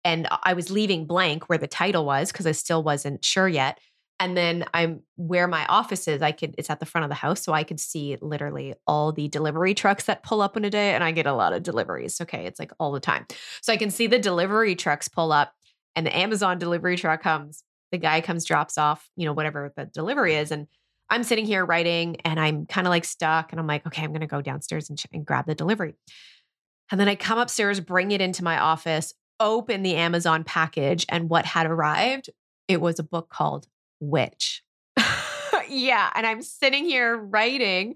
and 0.05 0.27
I 0.43 0.53
was 0.53 0.71
leaving 0.71 1.05
blank 1.05 1.49
where 1.49 1.57
the 1.57 1.67
title 1.67 2.05
was 2.05 2.31
because 2.31 2.47
I 2.47 2.53
still 2.53 2.81
wasn't 2.81 3.25
sure 3.25 3.49
yet 3.49 3.79
and 4.19 4.35
then 4.35 4.65
i'm 4.73 5.01
where 5.15 5.47
my 5.47 5.65
office 5.67 6.07
is 6.07 6.21
i 6.21 6.31
could 6.31 6.53
it's 6.57 6.69
at 6.69 6.79
the 6.79 6.85
front 6.85 7.03
of 7.03 7.09
the 7.09 7.15
house 7.15 7.41
so 7.41 7.53
i 7.53 7.63
could 7.63 7.79
see 7.79 8.17
literally 8.21 8.73
all 8.85 9.11
the 9.11 9.27
delivery 9.27 9.73
trucks 9.73 10.05
that 10.05 10.23
pull 10.23 10.41
up 10.41 10.55
in 10.57 10.65
a 10.65 10.69
day 10.69 10.93
and 10.93 11.03
i 11.03 11.11
get 11.11 11.25
a 11.25 11.33
lot 11.33 11.53
of 11.53 11.63
deliveries 11.63 12.19
okay 12.21 12.45
it's 12.45 12.59
like 12.59 12.71
all 12.79 12.91
the 12.91 12.99
time 12.99 13.25
so 13.61 13.71
i 13.71 13.77
can 13.77 13.89
see 13.89 14.07
the 14.07 14.19
delivery 14.19 14.75
trucks 14.75 15.07
pull 15.07 15.31
up 15.31 15.53
and 15.95 16.05
the 16.05 16.15
Amazon 16.15 16.57
delivery 16.57 16.95
truck 16.95 17.21
comes. 17.21 17.63
The 17.91 17.97
guy 17.97 18.21
comes, 18.21 18.45
drops 18.45 18.77
off, 18.77 19.09
you 19.17 19.25
know, 19.25 19.33
whatever 19.33 19.73
the 19.75 19.85
delivery 19.85 20.35
is. 20.35 20.49
And 20.49 20.67
I'm 21.09 21.23
sitting 21.23 21.45
here 21.45 21.65
writing 21.65 22.17
and 22.23 22.39
I'm 22.39 22.65
kind 22.67 22.87
of 22.87 22.91
like 22.91 23.03
stuck. 23.03 23.51
And 23.51 23.59
I'm 23.59 23.67
like, 23.67 23.85
okay, 23.85 24.03
I'm 24.03 24.11
going 24.11 24.21
to 24.21 24.27
go 24.27 24.41
downstairs 24.41 24.89
and, 24.89 25.03
and 25.11 25.25
grab 25.25 25.45
the 25.45 25.55
delivery. 25.55 25.95
And 26.91 27.01
then 27.01 27.09
I 27.09 27.15
come 27.15 27.37
upstairs, 27.37 27.81
bring 27.81 28.11
it 28.11 28.21
into 28.21 28.43
my 28.43 28.59
office, 28.59 29.13
open 29.39 29.83
the 29.83 29.95
Amazon 29.95 30.43
package. 30.43 31.05
And 31.09 31.29
what 31.29 31.45
had 31.45 31.65
arrived? 31.65 32.29
It 32.67 32.79
was 32.79 32.99
a 32.99 33.03
book 33.03 33.29
called 33.29 33.67
Witch. 33.99 34.63
yeah. 35.69 36.09
And 36.15 36.25
I'm 36.25 36.41
sitting 36.41 36.85
here 36.85 37.17
writing. 37.17 37.95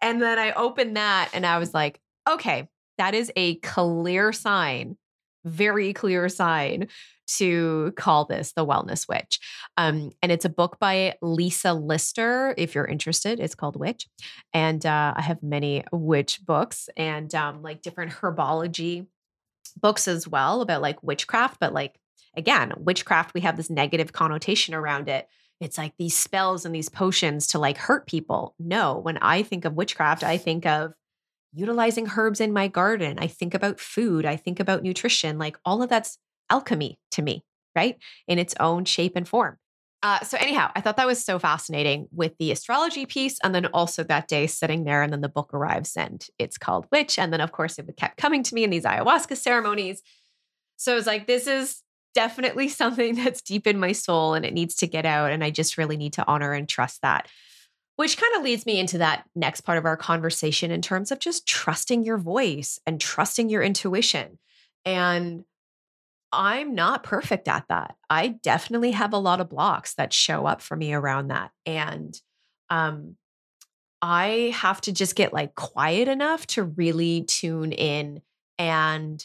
And 0.00 0.20
then 0.20 0.38
I 0.38 0.52
opened 0.52 0.96
that 0.96 1.30
and 1.32 1.46
I 1.46 1.58
was 1.58 1.72
like, 1.72 2.00
okay, 2.28 2.68
that 2.98 3.14
is 3.14 3.32
a 3.36 3.56
clear 3.56 4.32
sign, 4.32 4.96
very 5.44 5.92
clear 5.92 6.28
sign 6.28 6.88
to 7.26 7.92
call 7.96 8.24
this 8.24 8.52
the 8.52 8.66
Wellness 8.66 9.08
Witch. 9.08 9.38
Um, 9.76 10.10
and 10.22 10.30
it's 10.30 10.44
a 10.44 10.50
book 10.50 10.78
by 10.78 11.14
Lisa 11.22 11.72
Lister. 11.72 12.54
If 12.58 12.74
you're 12.74 12.84
interested, 12.84 13.40
it's 13.40 13.54
called 13.54 13.76
Witch. 13.76 14.08
And 14.52 14.84
uh, 14.84 15.14
I 15.16 15.22
have 15.22 15.42
many 15.42 15.84
witch 15.92 16.40
books 16.44 16.88
and 16.96 17.34
um, 17.34 17.62
like 17.62 17.82
different 17.82 18.12
herbology 18.12 19.06
books 19.80 20.08
as 20.08 20.28
well 20.28 20.60
about 20.60 20.82
like 20.82 21.02
witchcraft. 21.02 21.58
But 21.60 21.72
like, 21.72 21.98
again, 22.36 22.72
witchcraft, 22.76 23.34
we 23.34 23.40
have 23.42 23.56
this 23.56 23.70
negative 23.70 24.12
connotation 24.12 24.74
around 24.74 25.08
it. 25.08 25.28
It's 25.60 25.78
like 25.78 25.94
these 25.96 26.16
spells 26.16 26.64
and 26.64 26.74
these 26.74 26.88
potions 26.88 27.46
to 27.48 27.58
like 27.58 27.78
hurt 27.78 28.06
people. 28.06 28.54
No, 28.58 28.98
when 28.98 29.18
I 29.18 29.42
think 29.42 29.64
of 29.64 29.74
witchcraft, 29.74 30.24
I 30.24 30.36
think 30.36 30.66
of 30.66 30.92
utilizing 31.52 32.08
herbs 32.16 32.40
in 32.40 32.52
my 32.52 32.68
garden. 32.68 33.18
I 33.18 33.26
think 33.26 33.54
about 33.54 33.78
food. 33.78 34.24
I 34.24 34.36
think 34.36 34.58
about 34.58 34.82
nutrition. 34.82 35.38
Like 35.38 35.58
all 35.64 35.82
of 35.82 35.88
that's 35.88 36.18
alchemy 36.50 36.98
to 37.12 37.22
me, 37.22 37.44
right? 37.76 37.96
In 38.26 38.38
its 38.38 38.54
own 38.58 38.84
shape 38.84 39.12
and 39.14 39.28
form. 39.28 39.58
Uh, 40.02 40.18
so, 40.20 40.36
anyhow, 40.38 40.68
I 40.74 40.80
thought 40.80 40.96
that 40.96 41.06
was 41.06 41.24
so 41.24 41.38
fascinating 41.38 42.08
with 42.10 42.36
the 42.38 42.50
astrology 42.50 43.06
piece. 43.06 43.38
And 43.44 43.54
then 43.54 43.66
also 43.66 44.02
that 44.02 44.26
day 44.26 44.48
sitting 44.48 44.82
there, 44.82 45.00
and 45.00 45.12
then 45.12 45.20
the 45.20 45.28
book 45.28 45.54
arrives 45.54 45.96
and 45.96 46.26
it's 46.40 46.58
called 46.58 46.88
Witch. 46.90 47.20
And 47.20 47.32
then, 47.32 47.40
of 47.40 47.52
course, 47.52 47.78
it 47.78 47.88
kept 47.96 48.16
coming 48.16 48.42
to 48.42 48.54
me 48.54 48.64
in 48.64 48.70
these 48.70 48.82
ayahuasca 48.82 49.36
ceremonies. 49.36 50.02
So, 50.76 50.96
it's 50.96 51.06
like, 51.06 51.28
this 51.28 51.46
is 51.46 51.82
definitely 52.14 52.68
something 52.68 53.14
that's 53.14 53.42
deep 53.42 53.66
in 53.66 53.78
my 53.78 53.92
soul 53.92 54.34
and 54.34 54.44
it 54.44 54.54
needs 54.54 54.74
to 54.76 54.86
get 54.86 55.06
out. 55.06 55.30
And 55.32 55.42
I 55.42 55.50
just 55.50 55.78
really 55.78 55.96
need 55.96 56.14
to 56.14 56.26
honor 56.26 56.52
and 56.52 56.68
trust 56.68 57.02
that. 57.02 57.28
Which 57.96 58.16
kind 58.16 58.34
of 58.36 58.42
leads 58.42 58.64
me 58.64 58.80
into 58.80 58.98
that 58.98 59.24
next 59.36 59.60
part 59.62 59.78
of 59.78 59.84
our 59.84 59.98
conversation 59.98 60.70
in 60.70 60.80
terms 60.80 61.12
of 61.12 61.18
just 61.18 61.46
trusting 61.46 62.04
your 62.04 62.16
voice 62.18 62.78
and 62.86 63.00
trusting 63.00 63.50
your 63.50 63.62
intuition. 63.62 64.38
And 64.84 65.44
I'm 66.32 66.74
not 66.74 67.02
perfect 67.02 67.46
at 67.48 67.66
that. 67.68 67.94
I 68.08 68.28
definitely 68.28 68.92
have 68.92 69.12
a 69.12 69.18
lot 69.18 69.40
of 69.40 69.50
blocks 69.50 69.94
that 69.94 70.14
show 70.14 70.46
up 70.46 70.62
for 70.62 70.74
me 70.74 70.94
around 70.94 71.28
that. 71.28 71.50
And 71.66 72.18
um, 72.70 73.16
I 74.00 74.52
have 74.56 74.80
to 74.82 74.92
just 74.92 75.14
get 75.14 75.34
like 75.34 75.54
quiet 75.54 76.08
enough 76.08 76.46
to 76.48 76.64
really 76.64 77.24
tune 77.24 77.72
in 77.72 78.22
and 78.58 79.24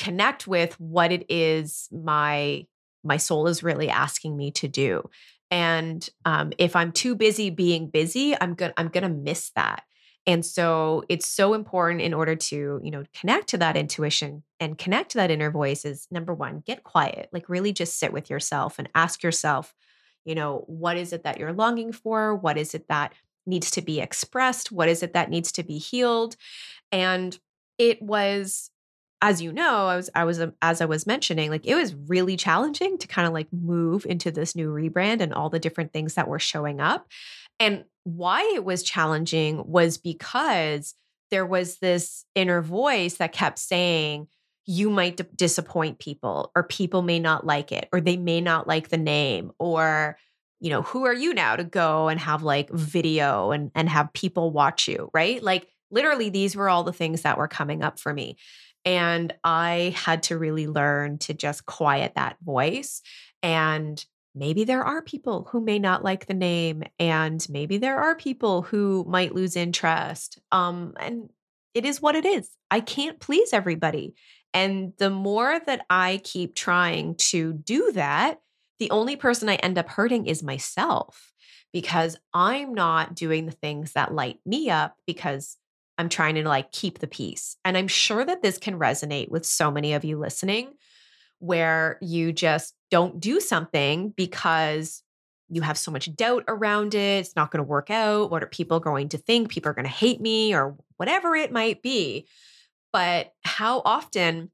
connect 0.00 0.46
with 0.46 0.80
what 0.80 1.12
it 1.12 1.26
is 1.28 1.88
my 1.92 2.66
my 3.02 3.16
soul 3.16 3.46
is 3.46 3.62
really 3.62 3.88
asking 3.88 4.36
me 4.36 4.50
to 4.50 4.68
do. 4.68 5.08
And 5.50 6.08
um, 6.24 6.52
if 6.58 6.76
I'm 6.76 6.92
too 6.92 7.14
busy 7.14 7.50
being 7.50 7.88
busy, 7.88 8.34
I'm 8.40 8.54
gonna 8.54 8.72
I'm 8.76 8.88
gonna 8.88 9.10
miss 9.10 9.50
that. 9.56 9.82
And 10.26 10.44
so 10.44 11.02
it's 11.08 11.26
so 11.26 11.54
important 11.54 12.02
in 12.02 12.14
order 12.14 12.36
to, 12.36 12.80
you 12.82 12.90
know, 12.90 13.04
connect 13.18 13.48
to 13.48 13.58
that 13.58 13.76
intuition 13.76 14.42
and 14.58 14.78
connect 14.78 15.12
to 15.12 15.18
that 15.18 15.30
inner 15.30 15.50
voice 15.50 15.84
is 15.84 16.06
number 16.10 16.34
one, 16.34 16.62
get 16.66 16.82
quiet, 16.82 17.28
like 17.32 17.48
really 17.48 17.72
just 17.72 17.98
sit 17.98 18.12
with 18.12 18.30
yourself 18.30 18.78
and 18.78 18.88
ask 18.94 19.22
yourself, 19.22 19.74
you 20.24 20.34
know, 20.34 20.64
what 20.66 20.96
is 20.96 21.12
it 21.12 21.24
that 21.24 21.38
you're 21.38 21.54
longing 21.54 21.92
for? 21.92 22.34
What 22.34 22.58
is 22.58 22.74
it 22.74 22.86
that 22.88 23.14
needs 23.46 23.70
to 23.72 23.82
be 23.82 24.00
expressed? 24.00 24.70
What 24.70 24.88
is 24.88 25.02
it 25.02 25.14
that 25.14 25.30
needs 25.30 25.52
to 25.52 25.62
be 25.62 25.78
healed? 25.78 26.36
And 26.92 27.36
it 27.78 28.00
was 28.02 28.70
as 29.22 29.42
you 29.42 29.52
know, 29.52 29.86
I 29.86 29.96
was 29.96 30.10
I 30.14 30.24
was 30.24 30.40
um, 30.40 30.54
as 30.62 30.80
I 30.80 30.86
was 30.86 31.06
mentioning, 31.06 31.50
like 31.50 31.66
it 31.66 31.74
was 31.74 31.94
really 31.94 32.36
challenging 32.36 32.98
to 32.98 33.06
kind 33.06 33.26
of 33.26 33.34
like 33.34 33.48
move 33.52 34.06
into 34.06 34.30
this 34.30 34.56
new 34.56 34.70
rebrand 34.70 35.20
and 35.20 35.34
all 35.34 35.50
the 35.50 35.58
different 35.58 35.92
things 35.92 36.14
that 36.14 36.28
were 36.28 36.38
showing 36.38 36.80
up. 36.80 37.06
And 37.58 37.84
why 38.04 38.50
it 38.54 38.64
was 38.64 38.82
challenging 38.82 39.62
was 39.66 39.98
because 39.98 40.94
there 41.30 41.46
was 41.46 41.78
this 41.78 42.24
inner 42.34 42.62
voice 42.62 43.16
that 43.16 43.32
kept 43.32 43.58
saying, 43.58 44.26
you 44.66 44.88
might 44.90 45.18
d- 45.18 45.24
disappoint 45.36 45.98
people, 45.98 46.50
or 46.56 46.62
people 46.62 47.02
may 47.02 47.18
not 47.18 47.44
like 47.46 47.72
it, 47.72 47.88
or 47.92 48.00
they 48.00 48.16
may 48.16 48.40
not 48.40 48.66
like 48.66 48.88
the 48.88 48.96
name, 48.96 49.52
or 49.58 50.16
you 50.60 50.70
know, 50.70 50.82
who 50.82 51.04
are 51.04 51.14
you 51.14 51.32
now 51.32 51.56
to 51.56 51.64
go 51.64 52.08
and 52.08 52.20
have 52.20 52.42
like 52.42 52.70
video 52.70 53.50
and 53.50 53.70
and 53.74 53.88
have 53.88 54.12
people 54.12 54.50
watch 54.50 54.88
you, 54.88 55.10
right? 55.12 55.42
Like 55.42 55.66
literally 55.90 56.30
these 56.30 56.56
were 56.56 56.68
all 56.68 56.84
the 56.84 56.92
things 56.92 57.22
that 57.22 57.38
were 57.38 57.48
coming 57.48 57.82
up 57.82 57.98
for 57.98 58.14
me. 58.14 58.36
And 58.84 59.34
I 59.44 59.94
had 59.96 60.24
to 60.24 60.38
really 60.38 60.66
learn 60.66 61.18
to 61.18 61.34
just 61.34 61.66
quiet 61.66 62.14
that 62.14 62.36
voice 62.42 63.02
and 63.42 64.04
maybe 64.34 64.64
there 64.64 64.84
are 64.84 65.02
people 65.02 65.48
who 65.50 65.60
may 65.60 65.78
not 65.78 66.04
like 66.04 66.26
the 66.26 66.34
name 66.34 66.82
and 66.98 67.44
maybe 67.50 67.78
there 67.78 67.98
are 67.98 68.14
people 68.14 68.62
who 68.62 69.04
might 69.08 69.34
lose 69.34 69.56
interest 69.56 70.38
um 70.52 70.94
and 71.00 71.28
it 71.74 71.84
is 71.84 72.02
what 72.02 72.16
it 72.16 72.24
is. 72.24 72.50
I 72.70 72.80
can't 72.80 73.20
please 73.20 73.52
everybody 73.52 74.14
and 74.52 74.92
the 74.98 75.10
more 75.10 75.60
that 75.66 75.84
i 75.90 76.20
keep 76.24 76.54
trying 76.54 77.14
to 77.16 77.52
do 77.52 77.92
that 77.92 78.40
the 78.78 78.90
only 78.90 79.16
person 79.16 79.48
i 79.48 79.54
end 79.56 79.78
up 79.78 79.88
hurting 79.88 80.26
is 80.26 80.42
myself 80.42 81.32
because 81.72 82.16
i'm 82.34 82.74
not 82.74 83.14
doing 83.14 83.46
the 83.46 83.52
things 83.52 83.92
that 83.92 84.14
light 84.14 84.38
me 84.44 84.70
up 84.70 84.96
because 85.06 85.56
i'm 86.00 86.08
trying 86.08 86.34
to 86.34 86.48
like 86.48 86.72
keep 86.72 86.98
the 86.98 87.06
peace 87.06 87.56
and 87.64 87.76
i'm 87.76 87.88
sure 87.88 88.24
that 88.24 88.42
this 88.42 88.58
can 88.58 88.78
resonate 88.78 89.30
with 89.30 89.46
so 89.46 89.70
many 89.70 89.92
of 89.92 90.04
you 90.04 90.18
listening 90.18 90.72
where 91.38 91.98
you 92.02 92.32
just 92.32 92.74
don't 92.90 93.18
do 93.18 93.40
something 93.40 94.10
because 94.10 95.02
you 95.50 95.62
have 95.62 95.76
so 95.76 95.90
much 95.90 96.14
doubt 96.14 96.44
around 96.46 96.94
it. 96.94 97.20
It's 97.20 97.34
not 97.34 97.50
going 97.50 97.58
to 97.58 97.68
work 97.68 97.90
out. 97.90 98.30
What 98.30 98.42
are 98.42 98.46
people 98.46 98.78
going 98.78 99.08
to 99.10 99.18
think? 99.18 99.50
People 99.50 99.70
are 99.70 99.74
going 99.74 99.86
to 99.86 99.90
hate 99.90 100.20
me 100.20 100.54
or 100.54 100.76
whatever 100.96 101.34
it 101.34 101.50
might 101.50 101.82
be. 101.82 102.28
But 102.92 103.32
how 103.42 103.82
often 103.84 104.50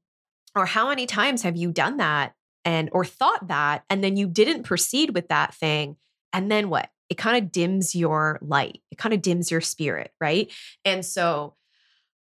or 0.55 0.65
how 0.65 0.89
many 0.89 1.05
times 1.05 1.43
have 1.43 1.55
you 1.55 1.71
done 1.71 1.97
that 1.97 2.33
and 2.65 2.89
or 2.91 3.05
thought 3.05 3.47
that 3.47 3.83
and 3.89 4.03
then 4.03 4.17
you 4.17 4.27
didn't 4.27 4.63
proceed 4.63 5.13
with 5.13 5.27
that 5.27 5.53
thing 5.53 5.97
and 6.33 6.51
then 6.51 6.69
what? 6.69 6.89
It 7.09 7.17
kind 7.17 7.43
of 7.43 7.51
dims 7.51 7.95
your 7.95 8.39
light. 8.41 8.81
It 8.91 8.97
kind 8.97 9.13
of 9.13 9.21
dims 9.21 9.49
your 9.49 9.61
spirit, 9.61 10.11
right? 10.19 10.51
And 10.83 11.05
so 11.05 11.55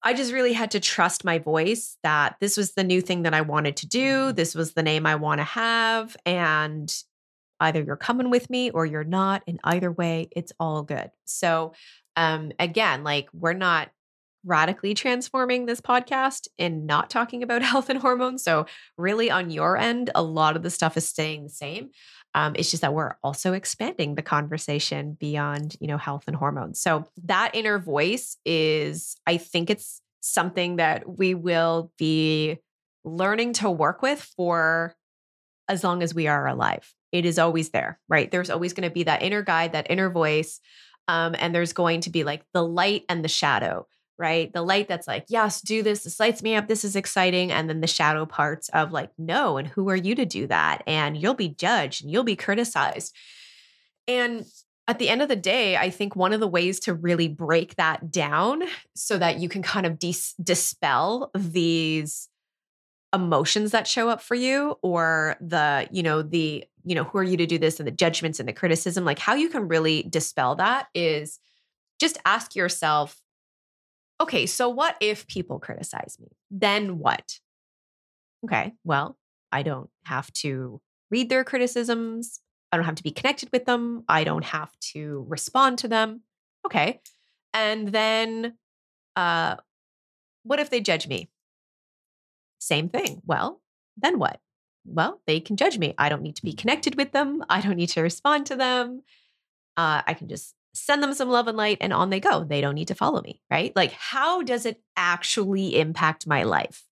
I 0.02 0.14
just 0.14 0.32
really 0.32 0.52
had 0.52 0.70
to 0.72 0.80
trust 0.80 1.24
my 1.24 1.38
voice 1.38 1.96
that 2.02 2.36
this 2.40 2.56
was 2.56 2.74
the 2.74 2.84
new 2.84 3.00
thing 3.00 3.22
that 3.22 3.34
I 3.34 3.40
wanted 3.40 3.76
to 3.78 3.88
do. 3.88 4.32
This 4.32 4.54
was 4.54 4.74
the 4.74 4.82
name 4.82 5.06
I 5.06 5.16
want 5.16 5.40
to 5.40 5.44
have. 5.44 6.16
And 6.24 6.94
either 7.60 7.82
you're 7.82 7.96
coming 7.96 8.30
with 8.30 8.48
me 8.50 8.70
or 8.70 8.86
you're 8.86 9.04
not. 9.04 9.42
In 9.46 9.58
either 9.64 9.90
way, 9.90 10.28
it's 10.36 10.52
all 10.60 10.82
good. 10.82 11.10
So, 11.24 11.72
um, 12.14 12.52
again, 12.58 13.02
like 13.04 13.28
we're 13.32 13.52
not 13.52 13.90
radically 14.44 14.94
transforming 14.94 15.66
this 15.66 15.80
podcast 15.80 16.46
and 16.58 16.86
not 16.86 17.10
talking 17.10 17.42
about 17.42 17.62
health 17.64 17.90
and 17.90 17.98
hormones. 17.98 18.42
So, 18.44 18.66
really, 18.96 19.30
on 19.30 19.50
your 19.50 19.76
end, 19.76 20.10
a 20.14 20.22
lot 20.22 20.56
of 20.56 20.62
the 20.62 20.70
stuff 20.70 20.96
is 20.96 21.08
staying 21.08 21.44
the 21.44 21.50
same. 21.50 21.90
Um, 22.36 22.54
it's 22.54 22.70
just 22.70 22.82
that 22.82 22.92
we're 22.92 23.14
also 23.24 23.54
expanding 23.54 24.14
the 24.14 24.22
conversation 24.22 25.16
beyond, 25.18 25.74
you 25.80 25.86
know, 25.86 25.96
health 25.96 26.24
and 26.26 26.36
hormones. 26.36 26.78
So 26.78 27.06
that 27.24 27.54
inner 27.54 27.78
voice 27.78 28.36
is, 28.44 29.16
I 29.26 29.38
think 29.38 29.70
it's 29.70 30.02
something 30.20 30.76
that 30.76 31.18
we 31.18 31.32
will 31.32 31.90
be 31.96 32.58
learning 33.04 33.54
to 33.54 33.70
work 33.70 34.02
with 34.02 34.20
for 34.36 34.94
as 35.66 35.82
long 35.82 36.02
as 36.02 36.14
we 36.14 36.26
are 36.26 36.46
alive. 36.46 36.94
It 37.10 37.24
is 37.24 37.38
always 37.38 37.70
there, 37.70 37.98
right? 38.06 38.30
There's 38.30 38.50
always 38.50 38.74
going 38.74 38.86
to 38.86 38.92
be 38.92 39.04
that 39.04 39.22
inner 39.22 39.40
guide, 39.40 39.72
that 39.72 39.90
inner 39.90 40.10
voice. 40.10 40.60
Um, 41.08 41.34
and 41.38 41.54
there's 41.54 41.72
going 41.72 42.02
to 42.02 42.10
be 42.10 42.22
like 42.22 42.44
the 42.52 42.62
light 42.62 43.04
and 43.08 43.24
the 43.24 43.28
shadow 43.28 43.86
right? 44.18 44.52
The 44.52 44.62
light 44.62 44.88
that's 44.88 45.06
like, 45.06 45.26
yes, 45.28 45.60
do 45.60 45.82
this. 45.82 46.04
This 46.04 46.18
lights 46.18 46.42
me 46.42 46.54
up. 46.54 46.68
This 46.68 46.84
is 46.84 46.96
exciting. 46.96 47.52
And 47.52 47.68
then 47.68 47.80
the 47.80 47.86
shadow 47.86 48.24
parts 48.26 48.68
of 48.70 48.92
like, 48.92 49.10
no, 49.18 49.56
and 49.58 49.68
who 49.68 49.88
are 49.90 49.96
you 49.96 50.14
to 50.14 50.24
do 50.24 50.46
that? 50.46 50.82
And 50.86 51.16
you'll 51.16 51.34
be 51.34 51.48
judged 51.48 52.02
and 52.02 52.10
you'll 52.10 52.24
be 52.24 52.36
criticized. 52.36 53.14
And 54.08 54.46
at 54.88 54.98
the 54.98 55.08
end 55.08 55.20
of 55.20 55.28
the 55.28 55.36
day, 55.36 55.76
I 55.76 55.90
think 55.90 56.14
one 56.14 56.32
of 56.32 56.40
the 56.40 56.46
ways 56.46 56.80
to 56.80 56.94
really 56.94 57.28
break 57.28 57.74
that 57.76 58.10
down 58.10 58.62
so 58.94 59.18
that 59.18 59.40
you 59.40 59.48
can 59.48 59.62
kind 59.62 59.84
of 59.84 59.98
dis- 59.98 60.34
dispel 60.34 61.30
these 61.34 62.28
emotions 63.12 63.72
that 63.72 63.88
show 63.88 64.08
up 64.08 64.20
for 64.20 64.34
you 64.34 64.76
or 64.82 65.36
the, 65.40 65.88
you 65.90 66.02
know, 66.02 66.22
the, 66.22 66.64
you 66.84 66.94
know, 66.94 67.04
who 67.04 67.18
are 67.18 67.24
you 67.24 67.36
to 67.36 67.46
do 67.46 67.58
this 67.58 67.80
and 67.80 67.86
the 67.86 67.92
judgments 67.92 68.38
and 68.38 68.48
the 68.48 68.52
criticism, 68.52 69.04
like 69.04 69.18
how 69.18 69.34
you 69.34 69.48
can 69.48 69.68
really 69.68 70.04
dispel 70.04 70.54
that 70.54 70.86
is 70.94 71.40
just 71.98 72.18
ask 72.24 72.54
yourself 72.54 73.20
okay, 74.20 74.46
so 74.46 74.68
what 74.68 74.96
if 75.00 75.26
people 75.26 75.58
criticize 75.58 76.16
me? 76.20 76.28
Then 76.50 76.98
what? 76.98 77.38
Okay, 78.44 78.72
well, 78.84 79.16
I 79.52 79.62
don't 79.62 79.90
have 80.04 80.32
to 80.34 80.80
read 81.10 81.28
their 81.28 81.44
criticisms. 81.44 82.40
I 82.72 82.76
don't 82.76 82.86
have 82.86 82.96
to 82.96 83.02
be 83.02 83.10
connected 83.10 83.50
with 83.52 83.64
them. 83.64 84.04
I 84.08 84.24
don't 84.24 84.44
have 84.44 84.70
to 84.92 85.24
respond 85.28 85.78
to 85.78 85.88
them. 85.88 86.22
Okay. 86.64 87.00
And 87.54 87.88
then 87.88 88.54
uh 89.14 89.56
what 90.42 90.60
if 90.60 90.70
they 90.70 90.80
judge 90.80 91.08
me? 91.08 91.28
Same 92.58 92.88
thing. 92.88 93.22
Well, 93.24 93.60
then 93.96 94.18
what? 94.18 94.40
Well, 94.84 95.20
they 95.26 95.40
can 95.40 95.56
judge 95.56 95.78
me. 95.78 95.94
I 95.98 96.08
don't 96.08 96.22
need 96.22 96.36
to 96.36 96.44
be 96.44 96.52
connected 96.52 96.96
with 96.96 97.12
them. 97.12 97.44
I 97.48 97.60
don't 97.60 97.76
need 97.76 97.90
to 97.90 98.02
respond 98.02 98.46
to 98.46 98.56
them. 98.56 99.02
Uh, 99.76 100.02
I 100.06 100.14
can 100.14 100.28
just 100.28 100.54
send 100.76 101.02
them 101.02 101.14
some 101.14 101.28
love 101.28 101.48
and 101.48 101.56
light 101.56 101.78
and 101.80 101.92
on 101.92 102.10
they 102.10 102.20
go. 102.20 102.44
They 102.44 102.60
don't 102.60 102.74
need 102.74 102.88
to 102.88 102.94
follow 102.94 103.22
me, 103.22 103.40
right? 103.50 103.74
Like, 103.74 103.92
how 103.92 104.42
does 104.42 104.66
it 104.66 104.82
actually 104.96 105.78
impact 105.78 106.26
my 106.26 106.42
life? 106.42 106.84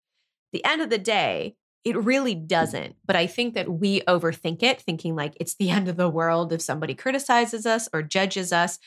The 0.52 0.64
end 0.64 0.80
of 0.80 0.90
the 0.90 0.98
day, 0.98 1.56
it 1.84 1.96
really 1.96 2.34
doesn't. 2.34 2.96
But 3.04 3.16
I 3.16 3.26
think 3.26 3.54
that 3.54 3.68
we 3.68 4.00
overthink 4.02 4.62
it, 4.62 4.80
thinking 4.80 5.14
like 5.14 5.34
it's 5.38 5.56
the 5.56 5.70
end 5.76 5.88
of 5.88 5.96
the 5.96 6.08
world 6.08 6.52
if 6.52 6.62
somebody 6.62 6.94
criticizes 6.94 7.66
us 7.66 7.88
or 7.92 8.02
judges 8.02 8.52
us. 8.52 8.78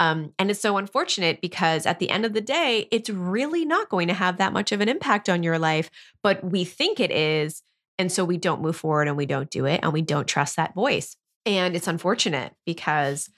Um, 0.00 0.32
and 0.38 0.50
it's 0.50 0.60
so 0.60 0.78
unfortunate 0.78 1.40
because 1.40 1.86
at 1.86 2.00
the 2.00 2.10
end 2.10 2.24
of 2.24 2.32
the 2.32 2.40
day, 2.40 2.88
it's 2.90 3.10
really 3.10 3.64
not 3.64 3.88
going 3.88 4.08
to 4.08 4.14
have 4.14 4.38
that 4.38 4.52
much 4.52 4.72
of 4.72 4.80
an 4.80 4.88
impact 4.88 5.28
on 5.28 5.44
your 5.44 5.58
life, 5.58 5.90
but 6.22 6.42
we 6.42 6.64
think 6.64 6.98
it 6.98 7.12
is. 7.12 7.62
And 7.98 8.10
so 8.10 8.24
we 8.24 8.36
don't 8.36 8.62
move 8.62 8.74
forward 8.74 9.06
and 9.06 9.16
we 9.16 9.26
don't 9.26 9.50
do 9.50 9.66
it 9.66 9.80
and 9.82 9.92
we 9.92 10.02
don't 10.02 10.26
trust 10.26 10.56
that 10.56 10.74
voice. 10.74 11.16
And 11.46 11.76
it's 11.76 11.86
unfortunate 11.86 12.52
because 12.66 13.28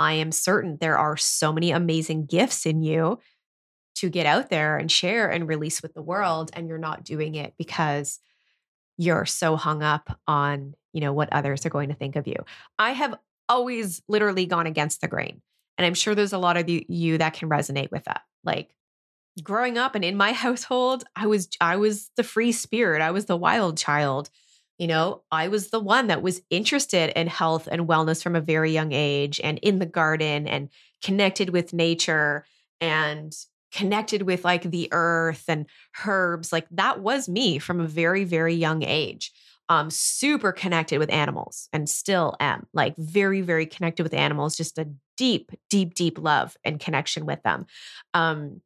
I 0.00 0.14
am 0.14 0.32
certain 0.32 0.78
there 0.80 0.96
are 0.96 1.18
so 1.18 1.52
many 1.52 1.72
amazing 1.72 2.24
gifts 2.24 2.64
in 2.64 2.82
you 2.82 3.18
to 3.96 4.08
get 4.08 4.24
out 4.24 4.48
there 4.48 4.78
and 4.78 4.90
share 4.90 5.28
and 5.28 5.46
release 5.46 5.82
with 5.82 5.92
the 5.92 6.02
world. 6.02 6.50
And 6.54 6.68
you're 6.68 6.78
not 6.78 7.04
doing 7.04 7.34
it 7.34 7.52
because 7.58 8.18
you're 8.96 9.26
so 9.26 9.56
hung 9.56 9.82
up 9.82 10.18
on, 10.26 10.72
you 10.94 11.02
know, 11.02 11.12
what 11.12 11.30
others 11.32 11.66
are 11.66 11.70
going 11.70 11.90
to 11.90 11.94
think 11.94 12.16
of 12.16 12.26
you. 12.26 12.36
I 12.78 12.92
have 12.92 13.14
always 13.46 14.00
literally 14.08 14.46
gone 14.46 14.66
against 14.66 15.02
the 15.02 15.08
grain. 15.08 15.42
And 15.76 15.84
I'm 15.84 15.94
sure 15.94 16.14
there's 16.14 16.32
a 16.32 16.38
lot 16.38 16.56
of 16.56 16.68
you, 16.68 17.18
that 17.18 17.34
can 17.34 17.50
resonate 17.50 17.90
with 17.90 18.04
that. 18.04 18.22
Like 18.42 18.74
growing 19.42 19.76
up 19.76 19.94
and 19.94 20.04
in 20.04 20.16
my 20.16 20.32
household, 20.46 21.04
I 21.14 21.26
was 21.26 21.50
I 21.60 21.76
was 21.76 22.10
the 22.16 22.24
free 22.24 22.52
spirit. 22.52 23.02
I 23.02 23.10
was 23.10 23.26
the 23.26 23.36
wild 23.36 23.76
child 23.76 24.30
you 24.80 24.86
know, 24.86 25.20
I 25.30 25.48
was 25.48 25.68
the 25.68 25.78
one 25.78 26.06
that 26.06 26.22
was 26.22 26.40
interested 26.48 27.12
in 27.14 27.26
health 27.26 27.68
and 27.70 27.86
wellness 27.86 28.22
from 28.22 28.34
a 28.34 28.40
very 28.40 28.72
young 28.72 28.92
age 28.92 29.38
and 29.44 29.58
in 29.58 29.78
the 29.78 29.84
garden 29.84 30.48
and 30.48 30.70
connected 31.02 31.50
with 31.50 31.74
nature 31.74 32.46
and 32.80 33.30
connected 33.72 34.22
with 34.22 34.42
like 34.42 34.62
the 34.62 34.88
earth 34.90 35.44
and 35.48 35.66
herbs. 36.06 36.50
Like 36.50 36.66
that 36.70 37.00
was 37.00 37.28
me 37.28 37.58
from 37.58 37.78
a 37.78 37.86
very, 37.86 38.24
very 38.24 38.54
young 38.54 38.82
age. 38.82 39.32
Um, 39.68 39.90
super 39.90 40.50
connected 40.50 40.98
with 40.98 41.12
animals 41.12 41.68
and 41.74 41.86
still 41.86 42.34
am 42.40 42.66
like 42.72 42.94
very, 42.96 43.42
very 43.42 43.66
connected 43.66 44.02
with 44.02 44.14
animals, 44.14 44.56
just 44.56 44.78
a 44.78 44.88
deep, 45.18 45.52
deep, 45.68 45.92
deep 45.92 46.18
love 46.18 46.56
and 46.64 46.80
connection 46.80 47.26
with 47.26 47.42
them. 47.42 47.66
Um, 48.14 48.62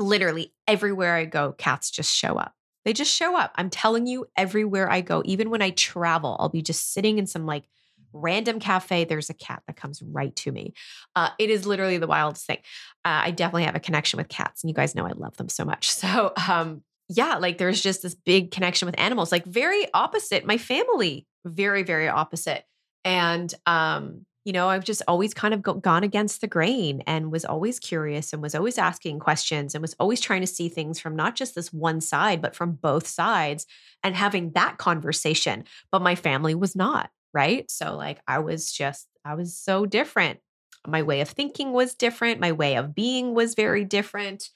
literally 0.00 0.52
everywhere 0.66 1.14
I 1.14 1.24
go, 1.24 1.52
cats 1.52 1.88
just 1.88 2.12
show 2.12 2.36
up. 2.36 2.52
They 2.84 2.92
just 2.92 3.14
show 3.14 3.36
up. 3.36 3.52
I'm 3.56 3.70
telling 3.70 4.06
you, 4.06 4.26
everywhere 4.36 4.90
I 4.90 5.00
go, 5.00 5.22
even 5.24 5.50
when 5.50 5.62
I 5.62 5.70
travel, 5.70 6.36
I'll 6.38 6.48
be 6.48 6.62
just 6.62 6.92
sitting 6.92 7.18
in 7.18 7.26
some 7.26 7.46
like 7.46 7.64
random 8.12 8.60
cafe. 8.60 9.04
There's 9.04 9.30
a 9.30 9.34
cat 9.34 9.62
that 9.66 9.76
comes 9.76 10.02
right 10.02 10.34
to 10.36 10.52
me. 10.52 10.74
Uh, 11.16 11.30
it 11.38 11.50
is 11.50 11.66
literally 11.66 11.98
the 11.98 12.06
wildest 12.06 12.46
thing. 12.46 12.58
Uh, 13.04 13.24
I 13.24 13.30
definitely 13.30 13.64
have 13.64 13.76
a 13.76 13.80
connection 13.80 14.16
with 14.18 14.28
cats, 14.28 14.62
and 14.62 14.70
you 14.70 14.74
guys 14.74 14.94
know 14.94 15.06
I 15.06 15.12
love 15.12 15.36
them 15.36 15.48
so 15.48 15.64
much. 15.64 15.92
So, 16.02 16.32
um, 16.48 16.82
yeah, 17.08 17.36
like 17.36 17.58
there's 17.58 17.80
just 17.80 18.02
this 18.02 18.14
big 18.14 18.50
connection 18.50 18.86
with 18.86 18.98
animals, 18.98 19.30
like 19.30 19.44
very 19.44 19.86
opposite 19.94 20.44
my 20.44 20.58
family, 20.58 21.26
very, 21.44 21.84
very 21.84 22.08
opposite. 22.08 22.64
And 23.04 23.52
um, 23.66 24.26
you 24.44 24.52
know, 24.52 24.68
I've 24.68 24.84
just 24.84 25.02
always 25.06 25.34
kind 25.34 25.54
of 25.54 25.62
go, 25.62 25.74
gone 25.74 26.02
against 26.02 26.40
the 26.40 26.48
grain 26.48 27.02
and 27.06 27.30
was 27.30 27.44
always 27.44 27.78
curious 27.78 28.32
and 28.32 28.42
was 28.42 28.54
always 28.54 28.78
asking 28.78 29.20
questions 29.20 29.74
and 29.74 29.82
was 29.82 29.94
always 30.00 30.20
trying 30.20 30.40
to 30.40 30.46
see 30.46 30.68
things 30.68 30.98
from 30.98 31.14
not 31.14 31.36
just 31.36 31.54
this 31.54 31.72
one 31.72 32.00
side, 32.00 32.42
but 32.42 32.56
from 32.56 32.72
both 32.72 33.06
sides 33.06 33.66
and 34.02 34.16
having 34.16 34.50
that 34.52 34.78
conversation. 34.78 35.64
But 35.92 36.02
my 36.02 36.14
family 36.16 36.54
was 36.54 36.74
not, 36.74 37.10
right? 37.32 37.70
So, 37.70 37.96
like, 37.96 38.20
I 38.26 38.40
was 38.40 38.72
just, 38.72 39.06
I 39.24 39.34
was 39.34 39.56
so 39.56 39.86
different. 39.86 40.40
My 40.86 41.02
way 41.02 41.20
of 41.20 41.28
thinking 41.28 41.72
was 41.72 41.94
different. 41.94 42.40
My 42.40 42.50
way 42.52 42.74
of 42.76 42.94
being 42.94 43.34
was 43.34 43.54
very 43.54 43.84
different. 43.84 44.50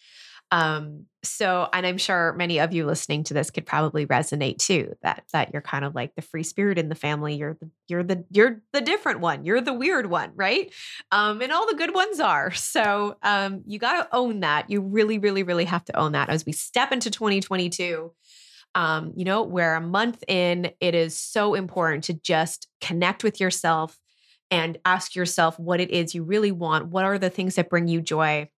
Um, 0.52 1.06
so, 1.24 1.68
and 1.72 1.84
I'm 1.84 1.98
sure 1.98 2.32
many 2.34 2.60
of 2.60 2.72
you 2.72 2.86
listening 2.86 3.24
to 3.24 3.34
this 3.34 3.50
could 3.50 3.66
probably 3.66 4.06
resonate 4.06 4.58
too. 4.58 4.94
That 5.02 5.24
that 5.32 5.52
you're 5.52 5.62
kind 5.62 5.84
of 5.84 5.94
like 5.94 6.14
the 6.14 6.22
free 6.22 6.44
spirit 6.44 6.78
in 6.78 6.88
the 6.88 6.94
family. 6.94 7.34
You're 7.34 7.54
the 7.54 7.70
you're 7.88 8.04
the 8.04 8.24
you're 8.30 8.62
the 8.72 8.80
different 8.80 9.20
one. 9.20 9.44
You're 9.44 9.60
the 9.60 9.72
weird 9.72 10.06
one, 10.06 10.30
right? 10.36 10.72
Um, 11.10 11.42
and 11.42 11.50
all 11.50 11.66
the 11.66 11.74
good 11.74 11.94
ones 11.94 12.20
are. 12.20 12.52
So, 12.52 13.16
um, 13.22 13.62
you 13.66 13.78
got 13.78 14.02
to 14.02 14.16
own 14.16 14.40
that. 14.40 14.70
You 14.70 14.80
really, 14.80 15.18
really, 15.18 15.42
really 15.42 15.64
have 15.64 15.84
to 15.86 15.96
own 15.96 16.12
that 16.12 16.28
as 16.28 16.44
we 16.44 16.52
step 16.52 16.92
into 16.92 17.10
2022. 17.10 18.12
Um, 18.74 19.14
you 19.16 19.24
know, 19.24 19.42
where 19.42 19.74
a 19.74 19.80
month 19.80 20.22
in, 20.28 20.70
it 20.80 20.94
is 20.94 21.18
so 21.18 21.54
important 21.54 22.04
to 22.04 22.12
just 22.12 22.68
connect 22.82 23.24
with 23.24 23.40
yourself 23.40 23.98
and 24.50 24.78
ask 24.84 25.14
yourself 25.14 25.58
what 25.58 25.80
it 25.80 25.90
is 25.90 26.14
you 26.14 26.22
really 26.22 26.52
want. 26.52 26.88
What 26.88 27.04
are 27.04 27.18
the 27.18 27.30
things 27.30 27.54
that 27.54 27.70
bring 27.70 27.88
you 27.88 28.02
joy? 28.02 28.50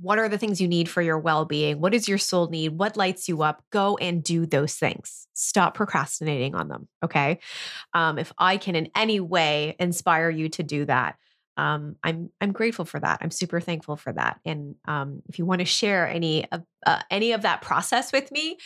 What 0.00 0.18
are 0.18 0.28
the 0.28 0.38
things 0.38 0.60
you 0.60 0.68
need 0.68 0.88
for 0.88 1.02
your 1.02 1.18
well 1.18 1.44
being? 1.44 1.80
What 1.80 1.92
does 1.92 2.08
your 2.08 2.18
soul 2.18 2.48
need? 2.48 2.78
What 2.78 2.96
lights 2.96 3.28
you 3.28 3.42
up? 3.42 3.62
Go 3.70 3.96
and 3.96 4.22
do 4.22 4.46
those 4.46 4.74
things. 4.74 5.26
Stop 5.34 5.74
procrastinating 5.74 6.54
on 6.54 6.68
them. 6.68 6.88
Okay. 7.04 7.40
Um, 7.92 8.18
if 8.18 8.32
I 8.38 8.56
can 8.56 8.76
in 8.76 8.90
any 8.94 9.20
way 9.20 9.76
inspire 9.78 10.30
you 10.30 10.48
to 10.50 10.62
do 10.62 10.84
that, 10.86 11.16
um, 11.56 11.96
I'm 12.02 12.30
I'm 12.40 12.52
grateful 12.52 12.84
for 12.84 13.00
that. 13.00 13.20
I'm 13.22 13.30
super 13.30 13.60
thankful 13.60 13.96
for 13.96 14.12
that. 14.12 14.40
And 14.44 14.74
um, 14.86 15.22
if 15.28 15.38
you 15.38 15.46
want 15.46 15.60
to 15.60 15.64
share 15.64 16.06
any 16.06 16.50
of 16.52 16.62
uh, 16.84 17.00
any 17.10 17.32
of 17.32 17.42
that 17.42 17.62
process 17.62 18.12
with 18.12 18.30
me, 18.30 18.58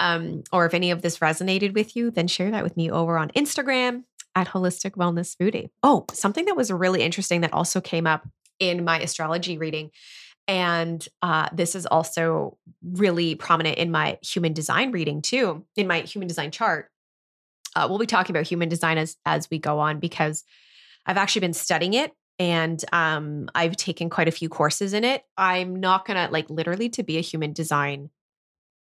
um, 0.00 0.42
or 0.52 0.64
if 0.64 0.74
any 0.74 0.90
of 0.90 1.02
this 1.02 1.18
resonated 1.18 1.74
with 1.74 1.94
you, 1.94 2.10
then 2.10 2.26
share 2.26 2.50
that 2.50 2.64
with 2.64 2.76
me 2.76 2.90
over 2.90 3.18
on 3.18 3.28
Instagram 3.30 4.04
at 4.34 4.48
Holistic 4.48 4.92
Wellness 4.92 5.36
Foodie. 5.36 5.70
Oh, 5.82 6.06
something 6.12 6.46
that 6.46 6.56
was 6.56 6.70
really 6.70 7.02
interesting 7.02 7.42
that 7.42 7.52
also 7.52 7.80
came 7.80 8.06
up 8.06 8.26
in 8.58 8.84
my 8.84 8.98
astrology 9.00 9.58
reading 9.58 9.90
and 10.48 11.06
uh, 11.20 11.50
this 11.52 11.74
is 11.74 11.84
also 11.84 12.56
really 12.82 13.34
prominent 13.34 13.76
in 13.76 13.90
my 13.90 14.18
human 14.22 14.54
design 14.54 14.90
reading 14.90 15.20
too, 15.20 15.66
in 15.76 15.86
my 15.86 16.00
human 16.00 16.26
design 16.26 16.50
chart. 16.50 16.90
Uh, 17.76 17.86
we'll 17.88 17.98
be 17.98 18.06
talking 18.06 18.34
about 18.34 18.46
human 18.46 18.70
design 18.70 18.96
as 18.96 19.16
as 19.26 19.48
we 19.50 19.58
go 19.58 19.78
on 19.78 20.00
because 20.00 20.42
I've 21.04 21.18
actually 21.18 21.40
been 21.40 21.52
studying 21.52 21.92
it 21.92 22.12
and 22.38 22.82
um, 22.92 23.50
I've 23.54 23.76
taken 23.76 24.08
quite 24.08 24.26
a 24.26 24.32
few 24.32 24.48
courses 24.48 24.94
in 24.94 25.04
it. 25.04 25.22
I'm 25.36 25.76
not 25.76 26.06
gonna 26.06 26.28
like 26.32 26.48
literally 26.48 26.88
to 26.90 27.02
be 27.02 27.18
a 27.18 27.22
human 27.22 27.52
design, 27.52 28.08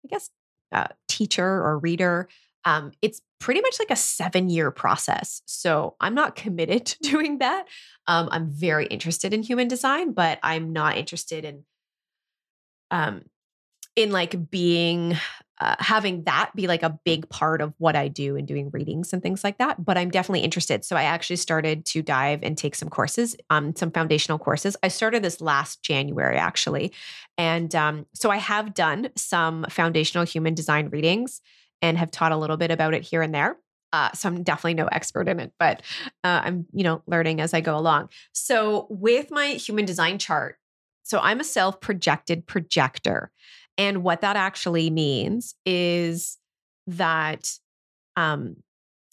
I 0.04 0.08
guess, 0.08 0.28
uh, 0.70 0.88
teacher 1.08 1.46
or 1.46 1.78
reader. 1.78 2.28
Um, 2.66 2.92
it's 3.00 3.22
pretty 3.40 3.60
much 3.60 3.76
like 3.78 3.90
a 3.90 3.96
seven 3.96 4.48
year 4.48 4.70
process. 4.70 5.42
So 5.46 5.96
I'm 6.00 6.14
not 6.14 6.36
committed 6.36 6.86
to 6.86 6.98
doing 7.00 7.38
that. 7.38 7.66
Um, 8.06 8.28
I'm 8.30 8.50
very 8.50 8.86
interested 8.86 9.32
in 9.32 9.42
human 9.42 9.68
design, 9.68 10.12
but 10.12 10.38
I'm 10.42 10.72
not 10.72 10.96
interested 10.96 11.44
in 11.44 11.64
um, 12.90 13.22
in 13.96 14.10
like 14.10 14.50
being 14.50 15.16
uh, 15.60 15.76
having 15.78 16.24
that 16.24 16.50
be 16.56 16.66
like 16.66 16.82
a 16.82 16.98
big 17.04 17.28
part 17.28 17.60
of 17.60 17.72
what 17.78 17.94
I 17.94 18.08
do 18.08 18.36
and 18.36 18.46
doing 18.46 18.70
readings 18.72 19.12
and 19.12 19.22
things 19.22 19.44
like 19.44 19.58
that. 19.58 19.84
But 19.84 19.96
I'm 19.96 20.10
definitely 20.10 20.40
interested. 20.40 20.84
So 20.84 20.96
I 20.96 21.04
actually 21.04 21.36
started 21.36 21.84
to 21.86 22.02
dive 22.02 22.40
and 22.42 22.58
take 22.58 22.74
some 22.74 22.88
courses, 22.88 23.36
um, 23.50 23.74
some 23.76 23.92
foundational 23.92 24.38
courses. 24.38 24.76
I 24.82 24.88
started 24.88 25.22
this 25.22 25.40
last 25.40 25.82
January 25.82 26.36
actually, 26.36 26.92
and 27.38 27.74
um, 27.74 28.06
so 28.14 28.30
I 28.30 28.38
have 28.38 28.74
done 28.74 29.10
some 29.16 29.64
foundational 29.70 30.24
human 30.24 30.54
design 30.54 30.88
readings 30.88 31.40
and 31.84 31.98
have 31.98 32.10
taught 32.10 32.32
a 32.32 32.36
little 32.36 32.56
bit 32.56 32.70
about 32.70 32.94
it 32.94 33.02
here 33.02 33.20
and 33.20 33.34
there. 33.34 33.58
Uh, 33.92 34.10
so 34.12 34.26
I'm 34.26 34.42
definitely 34.42 34.74
no 34.74 34.86
expert 34.86 35.28
in 35.28 35.38
it, 35.38 35.52
but 35.58 35.82
uh, 36.24 36.40
I'm 36.42 36.66
you 36.72 36.82
know 36.82 37.02
learning 37.06 37.40
as 37.40 37.54
I 37.54 37.60
go 37.60 37.76
along. 37.76 38.08
So 38.32 38.86
with 38.88 39.30
my 39.30 39.48
human 39.48 39.84
design 39.84 40.18
chart, 40.18 40.56
so 41.04 41.20
I'm 41.20 41.38
a 41.38 41.44
self 41.44 41.80
projected 41.80 42.46
projector, 42.46 43.30
and 43.76 44.02
what 44.02 44.22
that 44.22 44.34
actually 44.34 44.90
means 44.90 45.54
is 45.66 46.38
that 46.86 47.52
um, 48.16 48.56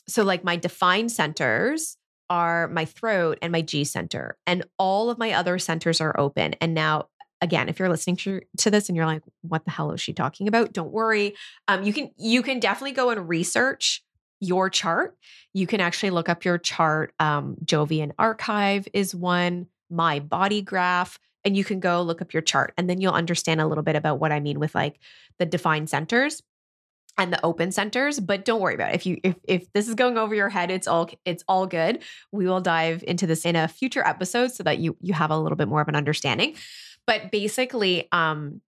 so 0.07 0.23
like 0.23 0.43
my 0.43 0.55
defined 0.55 1.11
centers 1.11 1.97
are 2.29 2.69
my 2.69 2.85
throat 2.85 3.37
and 3.41 3.51
my 3.51 3.61
G 3.61 3.83
center, 3.83 4.37
and 4.47 4.63
all 4.79 5.09
of 5.09 5.19
my 5.19 5.33
other 5.33 5.59
centers 5.59 5.99
are 5.99 6.17
open. 6.17 6.55
And 6.61 6.73
now 6.73 7.09
again, 7.41 7.69
if 7.69 7.79
you're 7.79 7.89
listening 7.89 8.15
to, 8.17 8.41
to 8.57 8.71
this 8.71 8.87
and 8.87 8.95
you're 8.95 9.05
like, 9.05 9.23
what 9.41 9.65
the 9.65 9.71
hell 9.71 9.91
is 9.91 9.99
she 10.01 10.13
talking 10.13 10.47
about? 10.47 10.73
Don't 10.73 10.91
worry. 10.91 11.35
Um, 11.67 11.83
you 11.83 11.91
can 11.93 12.11
you 12.17 12.43
can 12.43 12.59
definitely 12.59 12.93
go 12.93 13.09
and 13.09 13.27
research 13.27 14.03
your 14.39 14.69
chart. 14.69 15.17
You 15.53 15.67
can 15.67 15.81
actually 15.81 16.11
look 16.11 16.29
up 16.29 16.45
your 16.45 16.57
chart. 16.57 17.13
Um, 17.19 17.57
Jovian 17.63 18.11
Archive 18.17 18.87
is 18.93 19.13
one, 19.13 19.67
my 19.89 20.19
body 20.19 20.61
graph, 20.61 21.19
and 21.43 21.57
you 21.57 21.63
can 21.63 21.79
go 21.79 22.01
look 22.01 22.21
up 22.21 22.33
your 22.33 22.41
chart 22.41 22.73
and 22.77 22.89
then 22.89 23.01
you'll 23.01 23.13
understand 23.13 23.61
a 23.61 23.67
little 23.67 23.83
bit 23.83 23.95
about 23.95 24.19
what 24.19 24.31
I 24.31 24.39
mean 24.39 24.59
with 24.59 24.75
like 24.75 24.99
the 25.39 25.45
defined 25.45 25.89
centers. 25.89 26.41
and 27.17 27.33
the 27.33 27.45
open 27.45 27.71
centers 27.71 28.19
but 28.21 28.45
don't 28.45 28.61
worry 28.61 28.73
about 28.73 28.91
it 28.91 28.95
if 28.95 29.05
you 29.05 29.17
if, 29.23 29.35
if 29.43 29.73
this 29.73 29.89
is 29.89 29.95
going 29.95 30.17
over 30.17 30.33
your 30.33 30.47
head 30.47 30.71
it's 30.71 30.87
all 30.87 31.09
it's 31.25 31.43
all 31.45 31.67
good 31.67 32.01
we 32.31 32.47
will 32.47 32.61
dive 32.61 33.03
into 33.05 33.27
this 33.27 33.45
in 33.45 33.55
a 33.57 33.67
future 33.67 34.05
episode 34.07 34.49
so 34.51 34.63
that 34.63 34.77
you 34.79 34.95
you 35.01 35.13
have 35.13 35.29
a 35.29 35.37
little 35.37 35.57
bit 35.57 35.67
more 35.67 35.81
of 35.81 35.89
an 35.89 35.95
understanding 35.95 36.55
but 37.05 37.31
basically 37.31 38.07
um 38.11 38.61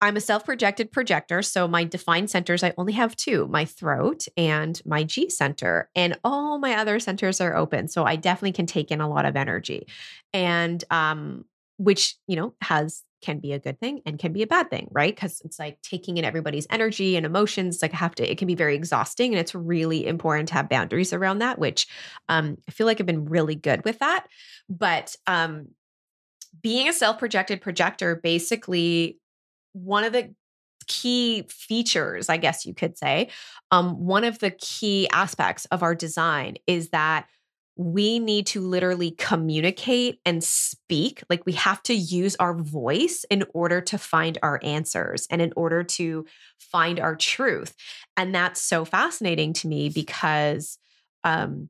I'm 0.00 0.16
a 0.16 0.20
self 0.20 0.44
projected 0.44 0.92
projector. 0.92 1.42
So 1.42 1.66
my 1.66 1.84
defined 1.84 2.30
centers, 2.30 2.62
I 2.62 2.74
only 2.76 2.92
have 2.92 3.16
two 3.16 3.48
my 3.48 3.64
throat 3.64 4.26
and 4.36 4.80
my 4.84 5.04
G 5.04 5.30
center, 5.30 5.88
and 5.94 6.18
all 6.22 6.58
my 6.58 6.74
other 6.76 7.00
centers 7.00 7.40
are 7.40 7.56
open. 7.56 7.88
So 7.88 8.04
I 8.04 8.16
definitely 8.16 8.52
can 8.52 8.66
take 8.66 8.90
in 8.90 9.00
a 9.00 9.08
lot 9.08 9.24
of 9.24 9.36
energy. 9.36 9.86
And, 10.32 10.82
um, 10.90 11.44
which, 11.78 12.16
you 12.26 12.36
know, 12.36 12.54
has 12.62 13.02
can 13.22 13.38
be 13.38 13.52
a 13.52 13.58
good 13.58 13.80
thing 13.80 14.02
and 14.04 14.18
can 14.18 14.32
be 14.32 14.42
a 14.42 14.46
bad 14.46 14.70
thing, 14.70 14.88
right? 14.92 15.14
Because 15.14 15.40
it's 15.44 15.58
like 15.58 15.80
taking 15.82 16.18
in 16.18 16.24
everybody's 16.24 16.66
energy 16.70 17.16
and 17.16 17.24
emotions. 17.24 17.80
Like 17.80 17.92
I 17.94 17.96
have 17.96 18.14
to, 18.16 18.30
it 18.30 18.38
can 18.38 18.46
be 18.46 18.54
very 18.54 18.76
exhausting, 18.76 19.32
and 19.32 19.40
it's 19.40 19.54
really 19.54 20.06
important 20.06 20.48
to 20.48 20.54
have 20.54 20.68
boundaries 20.68 21.12
around 21.12 21.38
that. 21.38 21.58
Which 21.58 21.86
um, 22.28 22.58
I 22.68 22.70
feel 22.70 22.86
like 22.86 23.00
I've 23.00 23.06
been 23.06 23.24
really 23.24 23.54
good 23.54 23.84
with 23.84 23.98
that. 24.00 24.26
But 24.68 25.16
um, 25.26 25.68
being 26.62 26.88
a 26.88 26.92
self 26.92 27.18
projected 27.18 27.60
projector 27.60 28.16
basically 28.16 29.18
one 29.72 30.04
of 30.04 30.12
the 30.12 30.34
key 30.86 31.44
features, 31.48 32.28
I 32.28 32.36
guess 32.36 32.64
you 32.64 32.74
could 32.74 32.96
say, 32.96 33.28
um, 33.70 34.06
one 34.06 34.24
of 34.24 34.38
the 34.38 34.50
key 34.52 35.08
aspects 35.12 35.64
of 35.66 35.82
our 35.82 35.94
design 35.94 36.56
is 36.66 36.90
that 36.90 37.26
we 37.78 38.18
need 38.18 38.46
to 38.46 38.62
literally 38.62 39.10
communicate 39.10 40.18
and 40.24 40.42
speak. 40.42 41.22
Like 41.28 41.44
we 41.44 41.52
have 41.52 41.82
to 41.84 41.94
use 41.94 42.34
our 42.36 42.54
voice 42.54 43.26
in 43.30 43.44
order 43.52 43.82
to 43.82 43.98
find 43.98 44.38
our 44.42 44.58
answers 44.62 45.26
and 45.30 45.42
in 45.42 45.52
order 45.56 45.84
to 45.84 46.24
find 46.58 46.98
our 46.98 47.14
truth. 47.14 47.74
And 48.16 48.34
that's 48.34 48.62
so 48.62 48.86
fascinating 48.86 49.52
to 49.54 49.68
me 49.68 49.90
because 49.90 50.78
um, 51.22 51.68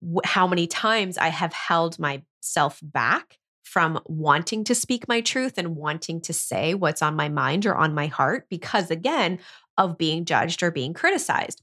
w- 0.00 0.20
how 0.24 0.46
many 0.46 0.66
times 0.66 1.18
I 1.18 1.28
have 1.28 1.52
held 1.52 1.98
myself 1.98 2.80
back 2.82 3.36
from 3.64 4.00
wanting 4.06 4.62
to 4.64 4.74
speak 4.74 5.08
my 5.08 5.20
truth 5.20 5.54
and 5.56 5.76
wanting 5.76 6.20
to 6.20 6.32
say 6.32 6.74
what's 6.74 7.02
on 7.02 7.16
my 7.16 7.28
mind 7.28 7.66
or 7.66 7.74
on 7.74 7.94
my 7.94 8.06
heart 8.06 8.46
because 8.48 8.90
again 8.90 9.38
of 9.76 9.98
being 9.98 10.24
judged 10.24 10.62
or 10.62 10.70
being 10.70 10.94
criticized. 10.94 11.60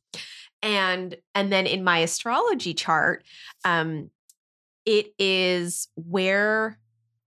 And 0.61 1.15
and 1.33 1.51
then 1.51 1.65
in 1.65 1.83
my 1.83 1.99
astrology 1.99 2.73
chart 2.73 3.23
um 3.65 4.09
it 4.85 5.13
is 5.19 5.87
where 5.95 6.79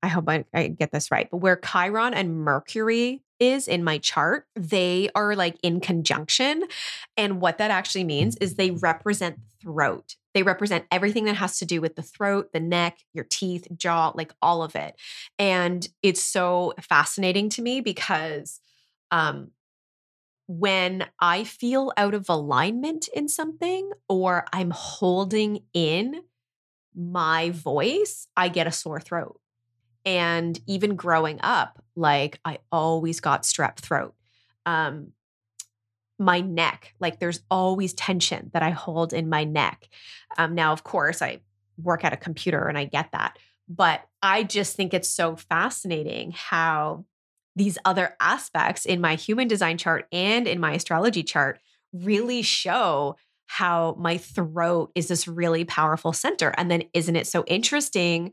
i 0.03 0.09
hope 0.09 0.29
I, 0.29 0.45
I 0.53 0.69
get 0.69 0.93
this 0.93 1.11
right 1.11 1.29
but 1.31 1.39
where 1.39 1.57
chiron 1.57 2.15
and 2.15 2.37
mercury 2.37 3.25
is 3.41 3.69
in 3.69 3.85
my 3.85 3.99
chart 3.99 4.47
they 4.55 5.09
are 5.15 5.35
like 5.35 5.57
in 5.63 5.81
conjunction. 5.81 6.65
And 7.17 7.41
what 7.41 7.59
that 7.59 7.71
actually 7.71 8.05
means 8.05 8.37
is 8.37 8.55
they 8.55 8.71
represent 8.71 9.39
throat 9.61 10.17
they 10.35 10.43
represent 10.43 10.85
everything 10.91 11.25
that 11.25 11.37
has 11.37 11.59
to 11.59 11.65
do 11.65 11.81
with 11.81 11.95
the 11.95 12.03
throat, 12.03 12.53
the 12.53 12.61
neck, 12.61 12.99
your 13.13 13.25
teeth, 13.25 13.67
jaw, 13.77 14.13
like 14.15 14.33
all 14.43 14.63
of 14.63 14.75
it. 14.75 14.97
And 15.39 15.89
it's 16.03 16.23
so 16.23 16.75
fascinating 16.81 17.49
to 17.51 17.63
me 17.63 17.81
because 17.81 18.61
um, 19.11 19.53
when 20.47 21.07
I 21.21 21.45
feel 21.45 21.93
out 21.97 22.15
of 22.15 22.29
alignment 22.29 23.09
in 23.09 23.29
something 23.29 23.91
or 24.09 24.45
I'm 24.53 24.71
holding 24.71 25.61
in 25.73 26.21
my 26.95 27.51
voice, 27.51 28.27
I 28.37 28.49
get 28.49 28.67
a 28.67 28.73
sore 28.73 29.01
throat. 29.01 29.41
And 30.05 30.59
even 30.67 30.97
growing 30.97 31.41
up, 31.43 31.83
like 31.97 32.41
I 32.45 32.59
always 32.71 33.21
got 33.21 33.45
strep 33.45 33.77
throat. 33.77 34.15
Um, 34.67 35.13
my 36.25 36.41
neck. 36.41 36.95
Like 37.01 37.21
there's 37.21 37.41
always 37.51 37.93
tension 37.95 38.51
that 38.53 38.63
I 38.63 38.71
hold 38.71 39.13
in 39.13 39.29
my 39.29 39.45
neck. 39.45 39.89
Um, 40.39 40.55
now, 40.55 40.73
of 40.73 40.85
course, 40.85 41.23
I 41.23 41.41
work 41.83 42.05
at 42.05 42.13
a 42.13 42.17
computer 42.17 42.67
and 42.67 42.79
I 42.79 42.85
get 42.85 43.13
that. 43.13 43.39
But 43.69 44.03
I 44.23 44.43
just 44.43 44.77
think 44.77 44.93
it's 44.93 45.09
so 45.09 45.37
fascinating 45.37 46.33
how 46.35 47.05
these 47.57 47.79
other 47.85 48.17
aspects 48.21 48.85
in 48.85 49.01
my 49.01 49.15
human 49.15 49.49
design 49.49 49.79
chart 49.79 50.07
and 50.13 50.47
in 50.47 50.61
my 50.61 50.73
astrology 50.73 51.23
chart 51.23 51.61
really 51.93 52.43
show 52.43 53.17
how 53.47 53.95
my 53.99 54.19
throat 54.19 54.91
is 54.95 55.09
this 55.09 55.29
really 55.29 55.65
powerful 55.65 56.13
center. 56.13 56.53
And 56.57 56.71
then, 56.71 56.85
isn't 56.93 57.17
it 57.17 57.27
so 57.27 57.45
interesting 57.47 58.33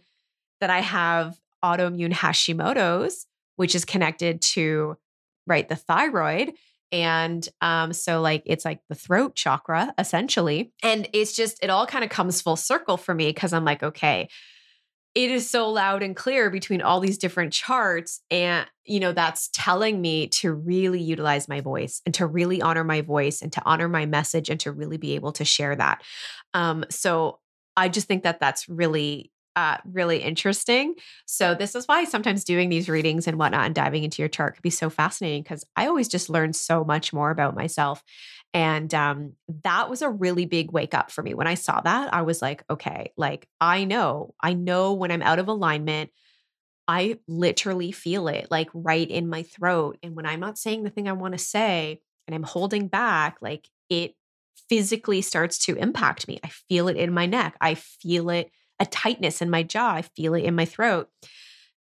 that 0.60 0.70
I 0.70 0.80
have 0.80 1.38
autoimmune 1.64 2.14
Hashimoto's, 2.14 3.28
which 3.58 3.76
is 3.76 3.86
connected 3.86 4.42
to, 4.42 4.98
right, 5.46 5.68
the 5.68 5.76
thyroid? 5.76 6.54
And 6.92 7.48
um, 7.62 7.94
so, 7.94 8.22
like, 8.22 8.44
it's 8.46 8.66
like 8.66 8.80
the 8.90 8.96
throat 8.96 9.36
chakra 9.36 9.94
essentially. 9.98 10.72
And 10.84 11.08
it's 11.14 11.36
just, 11.36 11.64
it 11.64 11.70
all 11.70 11.86
kind 11.86 12.04
of 12.04 12.10
comes 12.10 12.42
full 12.42 12.56
circle 12.56 12.98
for 12.98 13.14
me 13.14 13.28
because 13.28 13.54
I'm 13.54 13.66
like, 13.66 13.84
okay, 13.84 14.28
it 15.14 15.32
is 15.32 15.50
so 15.50 15.70
loud 15.70 16.04
and 16.04 16.16
clear 16.16 16.50
between 16.50 16.82
all 16.82 17.00
these 17.00 17.18
different 17.18 17.54
charts. 17.54 18.22
And, 18.30 18.66
you 18.86 19.00
know, 19.00 19.12
that's 19.12 19.50
telling 19.54 20.02
me 20.02 20.28
to 20.30 20.54
really 20.54 21.02
utilize 21.02 21.48
my 21.48 21.62
voice 21.62 22.02
and 22.06 22.16
to 22.16 22.26
really 22.26 22.62
honor 22.62 22.84
my 22.84 23.02
voice 23.02 23.42
and 23.42 23.52
to 23.54 23.62
honor 23.66 23.90
my 23.90 24.06
message 24.06 24.50
and 24.50 24.60
to 24.62 24.72
really 24.72 24.98
be 24.98 25.16
able 25.16 25.32
to 25.34 25.46
share 25.46 25.76
that. 25.76 26.02
Um, 26.54 26.86
so, 26.90 27.40
I 27.78 27.88
just 27.88 28.08
think 28.08 28.24
that 28.24 28.42
that's 28.42 28.68
really 28.68 29.32
uh, 29.56 29.78
really 29.86 30.18
interesting. 30.18 30.96
So 31.26 31.56
this 31.56 31.76
is 31.76 31.88
why 31.88 32.06
sometimes 32.06 32.44
doing 32.44 32.70
these 32.70 32.90
readings 32.90 33.28
and 33.28 33.38
whatnot 33.38 33.66
and 33.66 33.76
diving 33.76 34.04
into 34.04 34.22
your 34.22 34.30
chart 34.30 34.56
could 34.56 34.64
be 34.64 34.70
so 34.70 34.90
fascinating 34.90 35.44
because 35.44 35.66
I 35.76 35.88
always 35.88 36.08
just 36.08 36.30
learn 36.30 36.54
so 36.54 36.84
much 36.84 37.12
more 37.12 37.32
about 37.32 37.56
myself. 37.56 38.04
And 38.54 38.94
um, 38.94 39.34
that 39.64 39.90
was 39.90 40.02
a 40.02 40.10
really 40.10 40.46
big 40.46 40.72
wake 40.72 40.94
up 40.94 41.12
for 41.12 41.22
me. 41.22 41.34
When 41.34 41.48
I 41.48 41.56
saw 41.56 41.82
that, 41.82 42.14
I 42.14 42.22
was 42.22 42.42
like, 42.42 42.64
okay, 42.70 43.12
like 43.18 43.48
I 43.60 43.84
know, 43.84 44.34
I 44.42 44.54
know 44.54 44.94
when 44.94 45.12
I'm 45.12 45.22
out 45.22 45.40
of 45.40 45.48
alignment. 45.48 46.12
I 46.88 47.20
literally 47.28 47.92
feel 47.92 48.28
it 48.28 48.48
like 48.52 48.70
right 48.74 49.10
in 49.10 49.30
my 49.30 49.44
throat. 49.44 49.98
And 50.04 50.16
when 50.16 50.26
I'm 50.26 50.42
not 50.42 50.58
saying 50.58 50.84
the 50.84 50.90
thing 50.90 51.08
I 51.08 51.14
want 51.14 51.34
to 51.34 51.38
say 51.38 52.02
and 52.28 52.36
I'm 52.36 52.44
holding 52.44 52.88
back, 52.88 53.38
like 53.42 53.70
it 53.90 54.16
physically 54.68 55.22
starts 55.22 55.58
to 55.66 55.76
impact 55.76 56.28
me. 56.28 56.40
I 56.44 56.48
feel 56.48 56.88
it 56.88 56.98
in 56.98 57.14
my 57.14 57.26
neck. 57.26 57.56
I 57.62 57.76
feel 57.76 58.30
it 58.30 58.52
a 58.82 58.86
tightness 58.86 59.42
in 59.42 59.50
my 59.50 59.64
jaw. 59.64 59.94
I 59.94 60.02
feel 60.02 60.34
it 60.34 60.44
in 60.44 60.56
my 60.56 60.66
throat. 60.66 61.08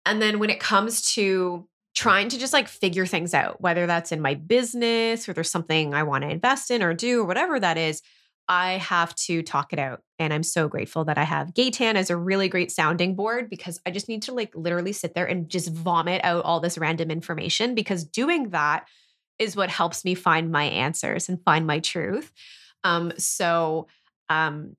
And 0.06 0.22
then 0.22 0.40
when 0.40 0.52
it 0.52 0.60
comes 0.60 1.02
to 1.14 1.68
trying 1.94 2.30
to 2.30 2.40
just 2.40 2.54
like 2.54 2.68
figure 2.68 3.06
things 3.06 3.34
out, 3.34 3.60
whether 3.60 3.88
that's 3.88 4.12
in 4.12 4.22
my 4.22 4.36
business 4.36 5.28
or 5.28 5.34
there's 5.34 5.52
something 5.52 5.94
I 5.94 6.04
want 6.04 6.24
to 6.24 6.30
invest 6.30 6.72
in 6.72 6.82
or 6.82 6.94
do 6.94 7.22
or 7.22 7.26
whatever 7.26 7.60
that 7.60 7.78
is, 7.78 8.02
I 8.48 8.74
have 8.74 9.16
to 9.16 9.42
talk 9.42 9.74
it 9.74 9.80
out. 9.80 10.02
And 10.20 10.34
I'm 10.34 10.44
so 10.44 10.68
grateful 10.68 11.06
that 11.06 11.18
I 11.18 11.24
have 11.24 11.54
Gaytan 11.54 11.96
as 11.96 12.10
a 12.10 12.18
really 12.18 12.50
great 12.50 12.72
sounding 12.72 13.16
board 13.16 13.50
because 13.50 13.80
I 13.86 13.92
just 13.92 14.08
need 14.08 14.24
to 14.24 14.34
like 14.34 14.56
literally 14.56 14.94
sit 14.94 15.16
there 15.16 15.26
and 15.26 15.50
just 15.50 15.72
vomit 15.72 16.22
out 16.24 16.46
all 16.46 16.60
this 16.60 16.78
random 16.78 17.10
information 17.12 17.76
because 17.76 18.04
doing 18.04 18.50
that 18.50 18.86
is 19.40 19.56
what 19.56 19.70
helps 19.70 20.06
me 20.06 20.14
find 20.14 20.52
my 20.52 20.66
answers 20.66 21.30
and 21.30 21.44
find 21.44 21.66
my 21.66 21.80
truth. 21.80 22.32
Um, 22.84 23.14
so 23.18 23.88
um, 24.30 24.76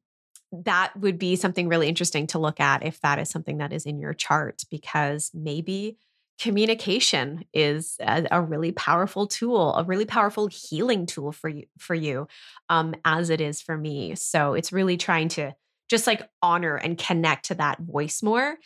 that 0.52 0.92
would 0.96 1.18
be 1.18 1.36
something 1.36 1.68
really 1.68 1.88
interesting 1.88 2.26
to 2.28 2.38
look 2.38 2.60
at 2.60 2.84
if 2.84 3.00
that 3.00 3.18
is 3.18 3.30
something 3.30 3.58
that 3.58 3.72
is 3.72 3.86
in 3.86 3.98
your 3.98 4.12
chart, 4.12 4.62
because 4.70 5.30
maybe 5.32 5.96
communication 6.40 7.44
is 7.52 7.96
a, 8.00 8.26
a 8.30 8.42
really 8.42 8.72
powerful 8.72 9.26
tool, 9.26 9.74
a 9.74 9.84
really 9.84 10.04
powerful 10.04 10.48
healing 10.48 11.06
tool 11.06 11.32
for 11.32 11.48
you 11.48 11.64
for 11.78 11.94
you, 11.94 12.26
um, 12.68 12.94
as 13.04 13.30
it 13.30 13.40
is 13.40 13.60
for 13.62 13.76
me. 13.76 14.14
So 14.14 14.54
it's 14.54 14.72
really 14.72 14.96
trying 14.96 15.28
to 15.30 15.54
just 15.88 16.06
like 16.06 16.28
honor 16.42 16.76
and 16.76 16.98
connect 16.98 17.46
to 17.46 17.54
that 17.54 17.78
voice 17.78 18.22
more. 18.22 18.56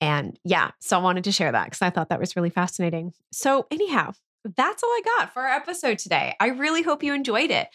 And 0.00 0.38
yeah, 0.44 0.70
so 0.80 0.98
I 0.98 1.02
wanted 1.02 1.24
to 1.24 1.32
share 1.32 1.52
that 1.52 1.64
because 1.66 1.82
I 1.82 1.90
thought 1.90 2.08
that 2.08 2.20
was 2.20 2.36
really 2.36 2.50
fascinating. 2.50 3.12
So, 3.32 3.66
anyhow, 3.70 4.12
that's 4.44 4.82
all 4.82 4.90
I 4.90 5.02
got 5.18 5.32
for 5.32 5.42
our 5.42 5.48
episode 5.48 5.98
today. 5.98 6.34
I 6.40 6.48
really 6.48 6.82
hope 6.82 7.02
you 7.02 7.12
enjoyed 7.12 7.50
it. 7.50 7.68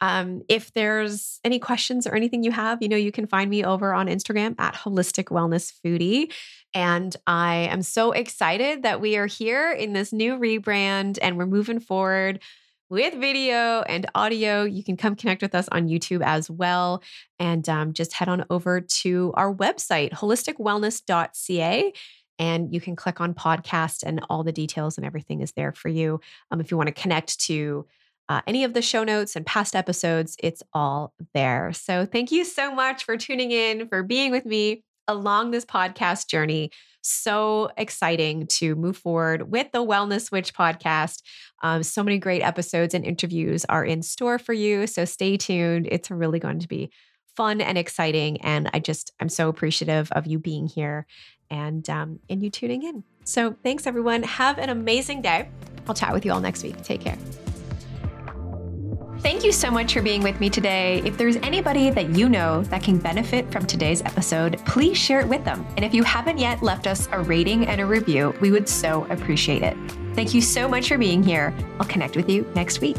Um, 0.00 0.42
if 0.48 0.72
there's 0.72 1.40
any 1.44 1.58
questions 1.58 2.06
or 2.06 2.14
anything 2.14 2.44
you 2.44 2.52
have, 2.52 2.80
you 2.80 2.88
know, 2.88 2.96
you 2.96 3.12
can 3.12 3.26
find 3.26 3.50
me 3.50 3.64
over 3.64 3.92
on 3.92 4.06
Instagram 4.06 4.54
at 4.58 4.74
Holistic 4.74 5.24
Wellness 5.24 5.72
Foodie. 5.84 6.32
And 6.74 7.14
I 7.26 7.68
am 7.70 7.82
so 7.82 8.12
excited 8.12 8.82
that 8.82 9.00
we 9.00 9.16
are 9.16 9.26
here 9.26 9.72
in 9.72 9.92
this 9.92 10.12
new 10.12 10.38
rebrand 10.38 11.18
and 11.20 11.36
we're 11.36 11.46
moving 11.46 11.80
forward 11.80 12.40
with 12.88 13.14
video 13.14 13.82
and 13.82 14.06
audio. 14.14 14.64
You 14.64 14.84
can 14.84 14.96
come 14.96 15.16
connect 15.16 15.42
with 15.42 15.54
us 15.54 15.66
on 15.72 15.88
YouTube 15.88 16.22
as 16.22 16.50
well. 16.50 17.02
And 17.38 17.66
um, 17.68 17.94
just 17.94 18.12
head 18.12 18.28
on 18.28 18.44
over 18.50 18.80
to 18.80 19.32
our 19.34 19.52
website, 19.52 20.12
holisticwellness.ca 20.12 21.92
and 22.42 22.74
you 22.74 22.80
can 22.80 22.96
click 22.96 23.20
on 23.20 23.34
podcast 23.34 24.02
and 24.02 24.20
all 24.28 24.42
the 24.42 24.50
details 24.50 24.98
and 24.98 25.06
everything 25.06 25.42
is 25.42 25.52
there 25.52 25.70
for 25.70 25.88
you. 25.88 26.20
Um, 26.50 26.60
if 26.60 26.72
you 26.72 26.76
want 26.76 26.88
to 26.88 26.92
connect 26.92 27.38
to 27.42 27.86
uh, 28.28 28.40
any 28.48 28.64
of 28.64 28.74
the 28.74 28.82
show 28.82 29.04
notes 29.04 29.36
and 29.36 29.46
past 29.46 29.76
episodes, 29.76 30.36
it's 30.42 30.60
all 30.72 31.14
there. 31.34 31.72
So 31.72 32.04
thank 32.04 32.32
you 32.32 32.44
so 32.44 32.74
much 32.74 33.04
for 33.04 33.16
tuning 33.16 33.52
in, 33.52 33.86
for 33.86 34.02
being 34.02 34.32
with 34.32 34.44
me 34.44 34.82
along 35.06 35.52
this 35.52 35.64
podcast 35.64 36.26
journey, 36.26 36.72
so 37.00 37.70
exciting 37.76 38.48
to 38.48 38.74
move 38.74 38.96
forward 38.96 39.52
with 39.52 39.70
the 39.70 39.84
Wellness 39.84 40.32
Witch 40.32 40.52
podcast. 40.52 41.22
Um, 41.62 41.84
so 41.84 42.02
many 42.02 42.18
great 42.18 42.42
episodes 42.42 42.92
and 42.92 43.04
interviews 43.04 43.64
are 43.68 43.84
in 43.84 44.02
store 44.02 44.40
for 44.40 44.52
you. 44.52 44.88
So 44.88 45.04
stay 45.04 45.36
tuned. 45.36 45.86
It's 45.92 46.10
really 46.10 46.40
going 46.40 46.58
to 46.58 46.68
be 46.68 46.90
fun 47.36 47.60
and 47.60 47.78
exciting. 47.78 48.40
And 48.40 48.68
I 48.74 48.80
just, 48.80 49.12
I'm 49.20 49.28
so 49.28 49.48
appreciative 49.48 50.10
of 50.12 50.26
you 50.26 50.38
being 50.38 50.66
here 50.66 51.06
and 51.52 51.88
um, 51.90 52.18
and 52.28 52.42
you 52.42 52.50
tuning 52.50 52.82
in. 52.82 53.04
So 53.24 53.54
thanks 53.62 53.86
everyone. 53.86 54.24
Have 54.24 54.58
an 54.58 54.70
amazing 54.70 55.22
day. 55.22 55.48
I'll 55.86 55.94
chat 55.94 56.12
with 56.12 56.24
you 56.24 56.32
all 56.32 56.40
next 56.40 56.64
week. 56.64 56.82
Take 56.82 57.02
care. 57.02 57.18
Thank 59.20 59.44
you 59.44 59.52
so 59.52 59.70
much 59.70 59.94
for 59.94 60.02
being 60.02 60.22
with 60.22 60.40
me 60.40 60.50
today. 60.50 61.00
If 61.04 61.16
there's 61.16 61.36
anybody 61.36 61.90
that 61.90 62.10
you 62.10 62.28
know 62.28 62.62
that 62.64 62.82
can 62.82 62.98
benefit 62.98 63.52
from 63.52 63.66
today's 63.66 64.02
episode, 64.02 64.58
please 64.66 64.98
share 64.98 65.20
it 65.20 65.28
with 65.28 65.44
them. 65.44 65.64
And 65.76 65.84
if 65.84 65.94
you 65.94 66.02
haven't 66.02 66.38
yet 66.38 66.60
left 66.60 66.88
us 66.88 67.08
a 67.12 67.20
rating 67.20 67.68
and 67.68 67.80
a 67.80 67.86
review, 67.86 68.34
we 68.40 68.50
would 68.50 68.68
so 68.68 69.06
appreciate 69.10 69.62
it. 69.62 69.76
Thank 70.14 70.34
you 70.34 70.40
so 70.40 70.66
much 70.66 70.88
for 70.88 70.98
being 70.98 71.22
here. 71.22 71.54
I'll 71.78 71.86
connect 71.86 72.16
with 72.16 72.28
you 72.28 72.50
next 72.56 72.80
week. 72.80 72.96